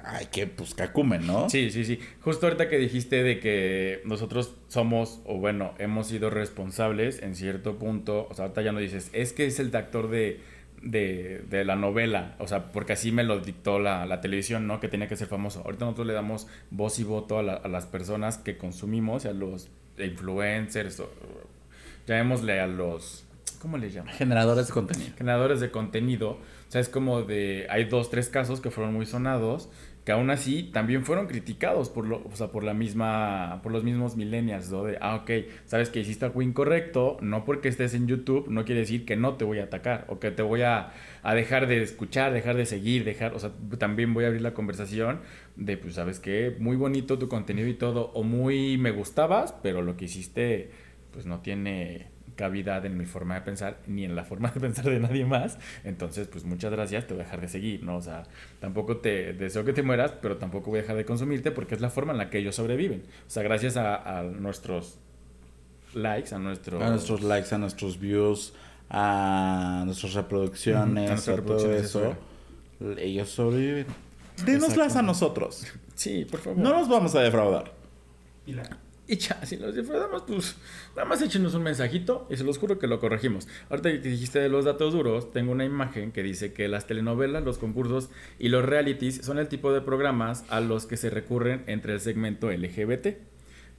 [0.03, 1.49] hay que, pues, cacumen, ¿no?
[1.49, 1.99] Sí, sí, sí.
[2.21, 7.77] Justo ahorita que dijiste de que nosotros somos, o bueno, hemos sido responsables en cierto
[7.77, 8.27] punto.
[8.29, 10.39] O sea, ahorita ya no dices, es que es el actor de,
[10.81, 12.35] de, de la novela.
[12.39, 14.79] O sea, porque así me lo dictó la, la televisión, ¿no?
[14.79, 15.61] Que tenía que ser famoso.
[15.65, 19.33] Ahorita nosotros le damos voz y voto a, la- a las personas que consumimos, a
[19.33, 19.69] los
[19.99, 21.09] influencers, o,
[22.07, 23.25] llamémosle a los.
[23.59, 24.13] ¿Cómo le llaman?
[24.15, 25.11] Generadores de contenido.
[25.17, 26.39] generadores de contenido.
[26.71, 27.67] O sea, es como de.
[27.69, 29.69] Hay dos, tres casos que fueron muy sonados.
[30.05, 33.59] Que aún así también fueron criticados por lo, o sea, por la misma.
[33.61, 34.85] por los mismos millennials, ¿no?
[34.85, 35.31] De ah, ok,
[35.65, 37.17] sabes que hiciste algo incorrecto.
[37.19, 40.05] No porque estés en YouTube, no quiere decir que no te voy a atacar.
[40.07, 40.93] O que te voy a,
[41.23, 43.33] a dejar de escuchar, dejar de seguir, dejar.
[43.35, 45.19] O sea, también voy a abrir la conversación
[45.57, 46.55] de, pues, ¿sabes qué?
[46.57, 48.11] Muy bonito tu contenido y todo.
[48.13, 50.71] O muy me gustabas, pero lo que hiciste,
[51.11, 52.11] pues no tiene
[52.41, 55.59] cavidad en mi forma de pensar ni en la forma de pensar de nadie más.
[55.83, 57.97] Entonces, pues muchas gracias, te voy a dejar de seguir, ¿no?
[57.97, 58.23] O sea,
[58.59, 61.81] tampoco te deseo que te mueras, pero tampoco voy a dejar de consumirte porque es
[61.81, 63.03] la forma en la que ellos sobreviven.
[63.27, 64.97] O sea, gracias a, a nuestros
[65.93, 66.81] likes, a nuestros...
[66.81, 68.53] A nuestros likes, a nuestros views,
[68.89, 70.85] a nuestras reproducciones, a a,
[71.15, 72.15] nuestras todo reproducciones, eso.
[72.97, 73.85] Ellos sobreviven.
[74.45, 75.67] Denoslas a nosotros.
[75.93, 76.57] Sí, por favor.
[76.59, 77.71] No nos vamos a defraudar.
[78.47, 78.77] Y la-
[79.07, 80.55] Y ya, si los defraudamos, pues
[80.95, 83.47] nada más échenos un mensajito y se los juro que lo corregimos.
[83.69, 87.43] Ahorita que dijiste de los datos duros, tengo una imagen que dice que las telenovelas,
[87.43, 91.63] los concursos y los realities son el tipo de programas a los que se recurren
[91.67, 93.07] entre el segmento LGBT.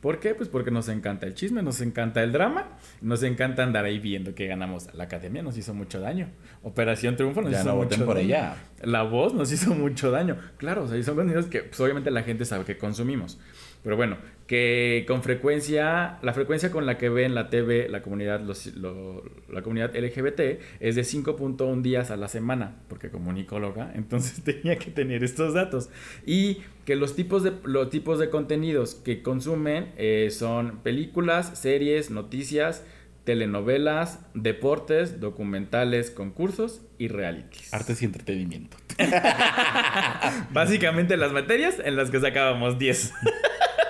[0.01, 0.35] ¿Por qué?
[0.35, 4.35] Pues porque nos encanta el chisme, nos encanta el drama, nos encanta andar ahí viendo
[4.35, 4.93] que ganamos.
[4.95, 6.29] La academia nos hizo mucho daño.
[6.65, 8.27] Operación Triunfo nos Ya hizo no mucho voten por daño.
[8.27, 8.57] ella.
[8.83, 10.37] La voz nos hizo mucho daño.
[10.57, 13.39] Claro, o sea, son contenidos que pues, obviamente la gente sabe que consumimos.
[13.83, 14.17] Pero bueno,
[14.47, 19.25] que con frecuencia, la frecuencia con la que ven la TV la comunidad, los- lo-
[19.51, 24.77] la comunidad LGBT es de 5.1 días a la semana, porque como unicóloga, entonces tenía
[24.79, 25.91] que tener estos datos.
[26.27, 32.11] Y que los tipos de, los tipos de contenidos que consumen eh, son películas, series,
[32.11, 32.85] noticias,
[33.25, 37.73] telenovelas, deportes, documentales, concursos y realities.
[37.73, 38.77] Artes y entretenimiento.
[40.51, 43.13] Básicamente las materias en las que sacábamos 10.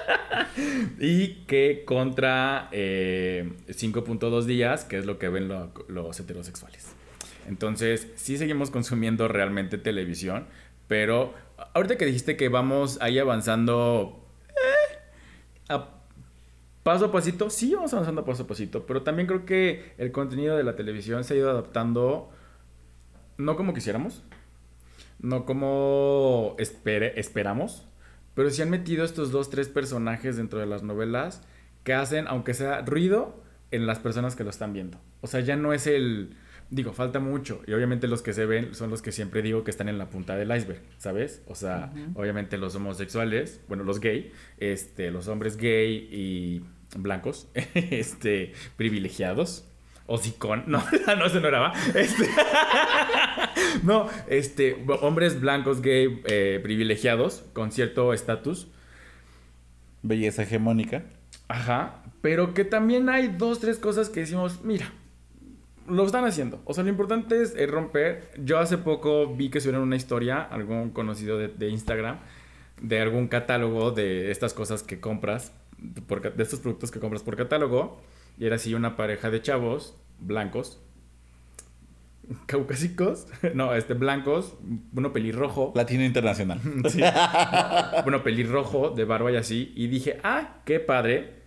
[0.99, 6.95] y que contra eh, 5.2 días, que es lo que ven lo- los heterosexuales.
[7.49, 10.47] Entonces, sí seguimos consumiendo realmente televisión,
[10.89, 11.35] pero
[11.75, 14.25] ahorita que dijiste que vamos ahí avanzando
[15.69, 15.79] eh,
[16.83, 20.57] paso a pasito, sí vamos avanzando paso a pasito, pero también creo que el contenido
[20.57, 22.31] de la televisión se ha ido adaptando
[23.39, 24.23] no como quisiéramos,
[25.21, 27.87] no como esperamos,
[28.35, 31.43] pero sí han metido estos dos, tres personajes dentro de las novelas
[31.85, 35.01] que hacen, aunque sea ruido, en las personas que lo están viendo.
[35.21, 36.37] O sea, ya no es el...
[36.71, 37.61] Digo, falta mucho.
[37.67, 40.09] Y obviamente los que se ven son los que siempre digo que están en la
[40.09, 41.43] punta del iceberg, ¿sabes?
[41.47, 46.65] O sea, obviamente los homosexuales, bueno, los gay, este, los hombres gay y
[46.97, 49.69] blancos, este, privilegiados.
[50.07, 50.65] O sicón.
[50.67, 50.83] No,
[51.17, 51.73] no, eso no era, ¿va?
[51.95, 52.27] Este,
[53.83, 58.69] no, este, hombres blancos gay eh, privilegiados con cierto estatus.
[60.03, 61.05] Belleza hegemónica.
[61.49, 62.03] Ajá.
[62.21, 64.93] Pero que también hay dos, tres cosas que decimos, mira,
[65.89, 66.61] lo están haciendo.
[66.65, 68.31] O sea, lo importante es eh, romper.
[68.39, 72.19] Yo hace poco vi que subieron una historia, algún conocido de, de Instagram,
[72.81, 75.53] de algún catálogo de estas cosas que compras,
[76.07, 78.01] por de estos productos que compras por catálogo.
[78.39, 80.81] Y era así una pareja de chavos blancos,
[82.47, 84.57] caucásicos, no, este, blancos,
[84.95, 85.73] uno pelirrojo.
[85.75, 86.61] Latino internacional.
[86.89, 87.01] Sí.
[88.05, 89.73] bueno, pelirrojo, de barba y así.
[89.77, 91.43] Y dije, ah, qué padre.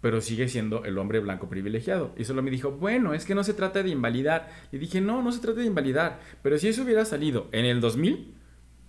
[0.00, 2.14] Pero sigue siendo el hombre blanco privilegiado.
[2.18, 4.50] Y solo me dijo, bueno, es que no se trata de invalidar.
[4.70, 6.20] Y dije, no, no se trata de invalidar.
[6.42, 8.34] Pero si eso hubiera salido en el 2000,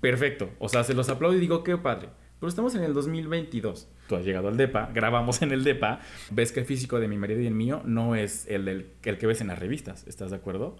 [0.02, 0.50] perfecto.
[0.60, 2.10] O sea, se los aplaudo y digo, qué padre.
[2.38, 3.88] Pero estamos en el 2022.
[4.10, 6.02] Tú has llegado al DEPA, grabamos en el DEPA.
[6.32, 9.18] Ves que el físico de mi marido y el mío no es el, del- el
[9.18, 10.06] que ves en las revistas.
[10.08, 10.76] ¿Estás de acuerdo?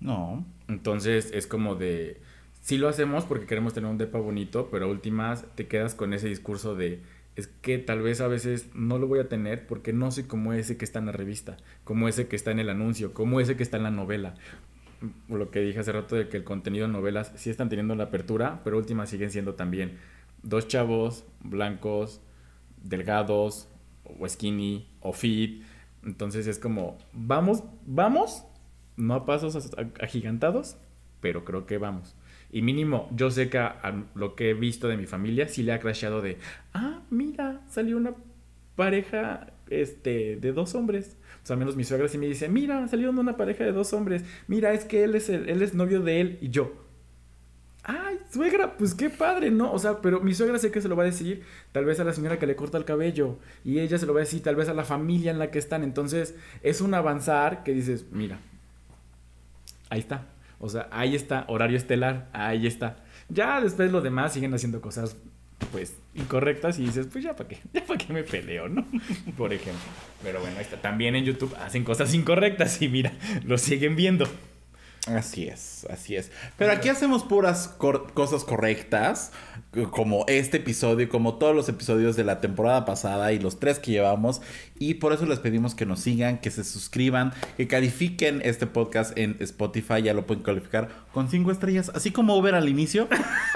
[0.00, 0.44] No.
[0.68, 2.20] Entonces es como de,
[2.60, 6.14] sí lo hacemos porque queremos tener un depa bonito, pero a últimas te quedas con
[6.14, 7.02] ese discurso de,
[7.36, 10.52] es que tal vez a veces no lo voy a tener porque no soy como
[10.52, 13.56] ese que está en la revista, como ese que está en el anuncio, como ese
[13.56, 14.34] que está en la novela.
[15.28, 18.04] Lo que dije hace rato de que el contenido en novelas sí están teniendo la
[18.04, 19.98] apertura, pero últimas siguen siendo también
[20.42, 22.20] dos chavos blancos,
[22.82, 23.68] delgados,
[24.04, 25.62] o skinny, o fit.
[26.04, 28.44] Entonces es como, vamos, vamos,
[29.00, 29.70] no a pasos
[30.00, 30.76] agigantados,
[31.20, 32.14] pero creo que vamos.
[32.52, 35.72] Y mínimo, yo sé que a, lo que he visto de mi familia sí le
[35.72, 36.38] ha crasheado de,
[36.74, 38.14] ah, mira, salió una
[38.76, 41.16] pareja este, de dos hombres.
[41.42, 43.92] O sea, al menos mi suegra sí me dice, mira, salió una pareja de dos
[43.92, 44.24] hombres.
[44.48, 46.72] Mira, es que él es, el- él es novio de él y yo.
[47.82, 49.72] Ay, suegra, pues qué padre, ¿no?
[49.72, 51.42] O sea, pero mi suegra sé que se lo va a decir
[51.72, 54.20] tal vez a la señora que le corta el cabello y ella se lo va
[54.20, 55.82] a decir tal vez a la familia en la que están.
[55.82, 58.38] Entonces, es un avanzar que dices, mira,
[59.90, 60.26] ahí está.
[60.58, 62.96] O sea, ahí está, horario estelar, ahí está.
[63.28, 65.16] Ya después los demás siguen haciendo cosas,
[65.72, 68.86] pues, incorrectas y dices, pues ya para qué, ya para qué me peleo, ¿no?
[69.36, 69.82] Por ejemplo.
[70.22, 70.76] Pero bueno, ahí está.
[70.76, 73.12] También en YouTube hacen cosas incorrectas y mira,
[73.44, 74.26] lo siguen viendo.
[75.06, 76.30] Así es, así es.
[76.58, 79.32] Pero aquí hacemos puras cor- cosas correctas,
[79.74, 83.58] c- como este episodio y como todos los episodios de la temporada pasada y los
[83.58, 84.42] tres que llevamos.
[84.78, 89.16] Y por eso les pedimos que nos sigan, que se suscriban, que califiquen este podcast
[89.18, 90.02] en Spotify.
[90.02, 93.08] Ya lo pueden calificar con cinco estrellas, así como Uber al inicio.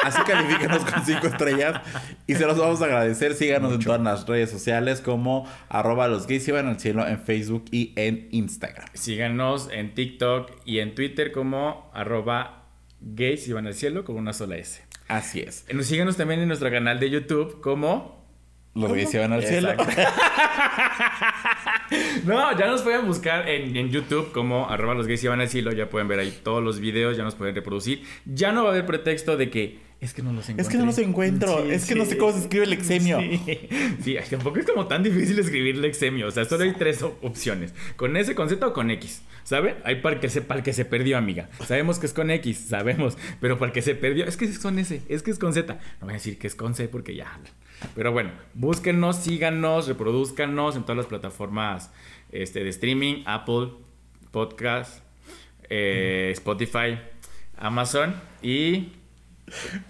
[0.02, 1.80] Así califíquenos con cinco estrellas.
[2.26, 3.34] Y se los vamos a agradecer.
[3.34, 7.66] Síganos en todas las redes sociales como arroba los gays iban al cielo en Facebook
[7.70, 8.86] y en Instagram.
[8.94, 12.68] Síganos en TikTok y en Twitter como arroba
[13.00, 14.82] gays y van al cielo con una sola S.
[15.08, 15.66] Así es.
[15.68, 18.24] Eh, Síganos también en nuestro canal de YouTube como...
[18.74, 19.72] Los gays iban al cielo.
[22.24, 25.48] No, ya nos pueden buscar en, en YouTube como arroba los gays y van al
[25.48, 25.72] cielo.
[25.72, 28.02] Ya pueden ver ahí todos los videos, ya nos pueden reproducir.
[28.24, 30.62] Ya no va a haber pretexto de que es que no los encuentro.
[30.62, 31.58] Es que no los encuentro.
[31.64, 33.18] es que no sé cómo se escribe el exemio.
[34.02, 36.26] Sí, tampoco es como tan difícil escribir el exemio.
[36.26, 39.22] O sea, solo hay tres op- opciones: con S, con Z o con X.
[39.44, 39.76] ¿Saben?
[39.84, 41.48] Hay para el que se, para que se perdió, amiga.
[41.66, 43.16] Sabemos que es con X, sabemos.
[43.40, 45.52] Pero para el que se perdió, es que es con S, es que es con
[45.54, 45.72] Z.
[45.74, 47.38] No voy a decir que es con C porque ya.
[47.94, 51.90] Pero bueno, búsquenos, síganos, reproduzcanos en todas las plataformas
[52.32, 53.68] este, de streaming: Apple,
[54.30, 55.02] Podcast,
[55.70, 56.98] eh, Spotify,
[57.56, 58.92] Amazon y.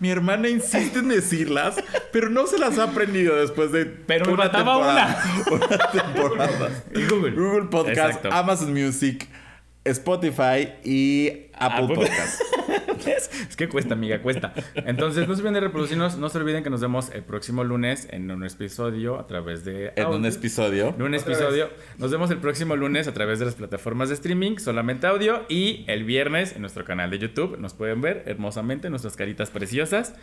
[0.00, 1.76] Mi hermana insiste en decirlas,
[2.12, 5.24] pero no se las ha aprendido después de Pero me faltaba temporada.
[5.50, 6.84] Una temporada.
[7.08, 7.30] Google.
[7.32, 8.32] Google Podcast, Exacto.
[8.32, 9.28] Amazon Music,
[9.84, 11.96] Spotify y Apple, Apple.
[11.96, 12.40] Podcast.
[13.06, 14.54] Es que cuesta, amiga, cuesta.
[14.74, 16.16] Entonces, no se olviden de reproducirnos.
[16.16, 19.92] No se olviden que nos vemos el próximo lunes en un episodio a través de.
[19.96, 20.94] En un episodio.
[20.96, 21.70] En un episodio.
[21.98, 25.44] Nos vemos el próximo lunes a través de las plataformas de streaming, solamente audio.
[25.48, 27.58] Y el viernes en nuestro canal de YouTube.
[27.58, 30.14] Nos pueden ver hermosamente nuestras caritas preciosas.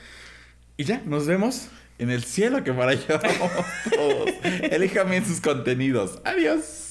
[0.78, 1.70] Y ya, nos vemos.
[2.00, 4.30] En el cielo que para allá vamos todos.
[4.44, 6.20] Elijan bien sus contenidos.
[6.26, 6.91] Adiós.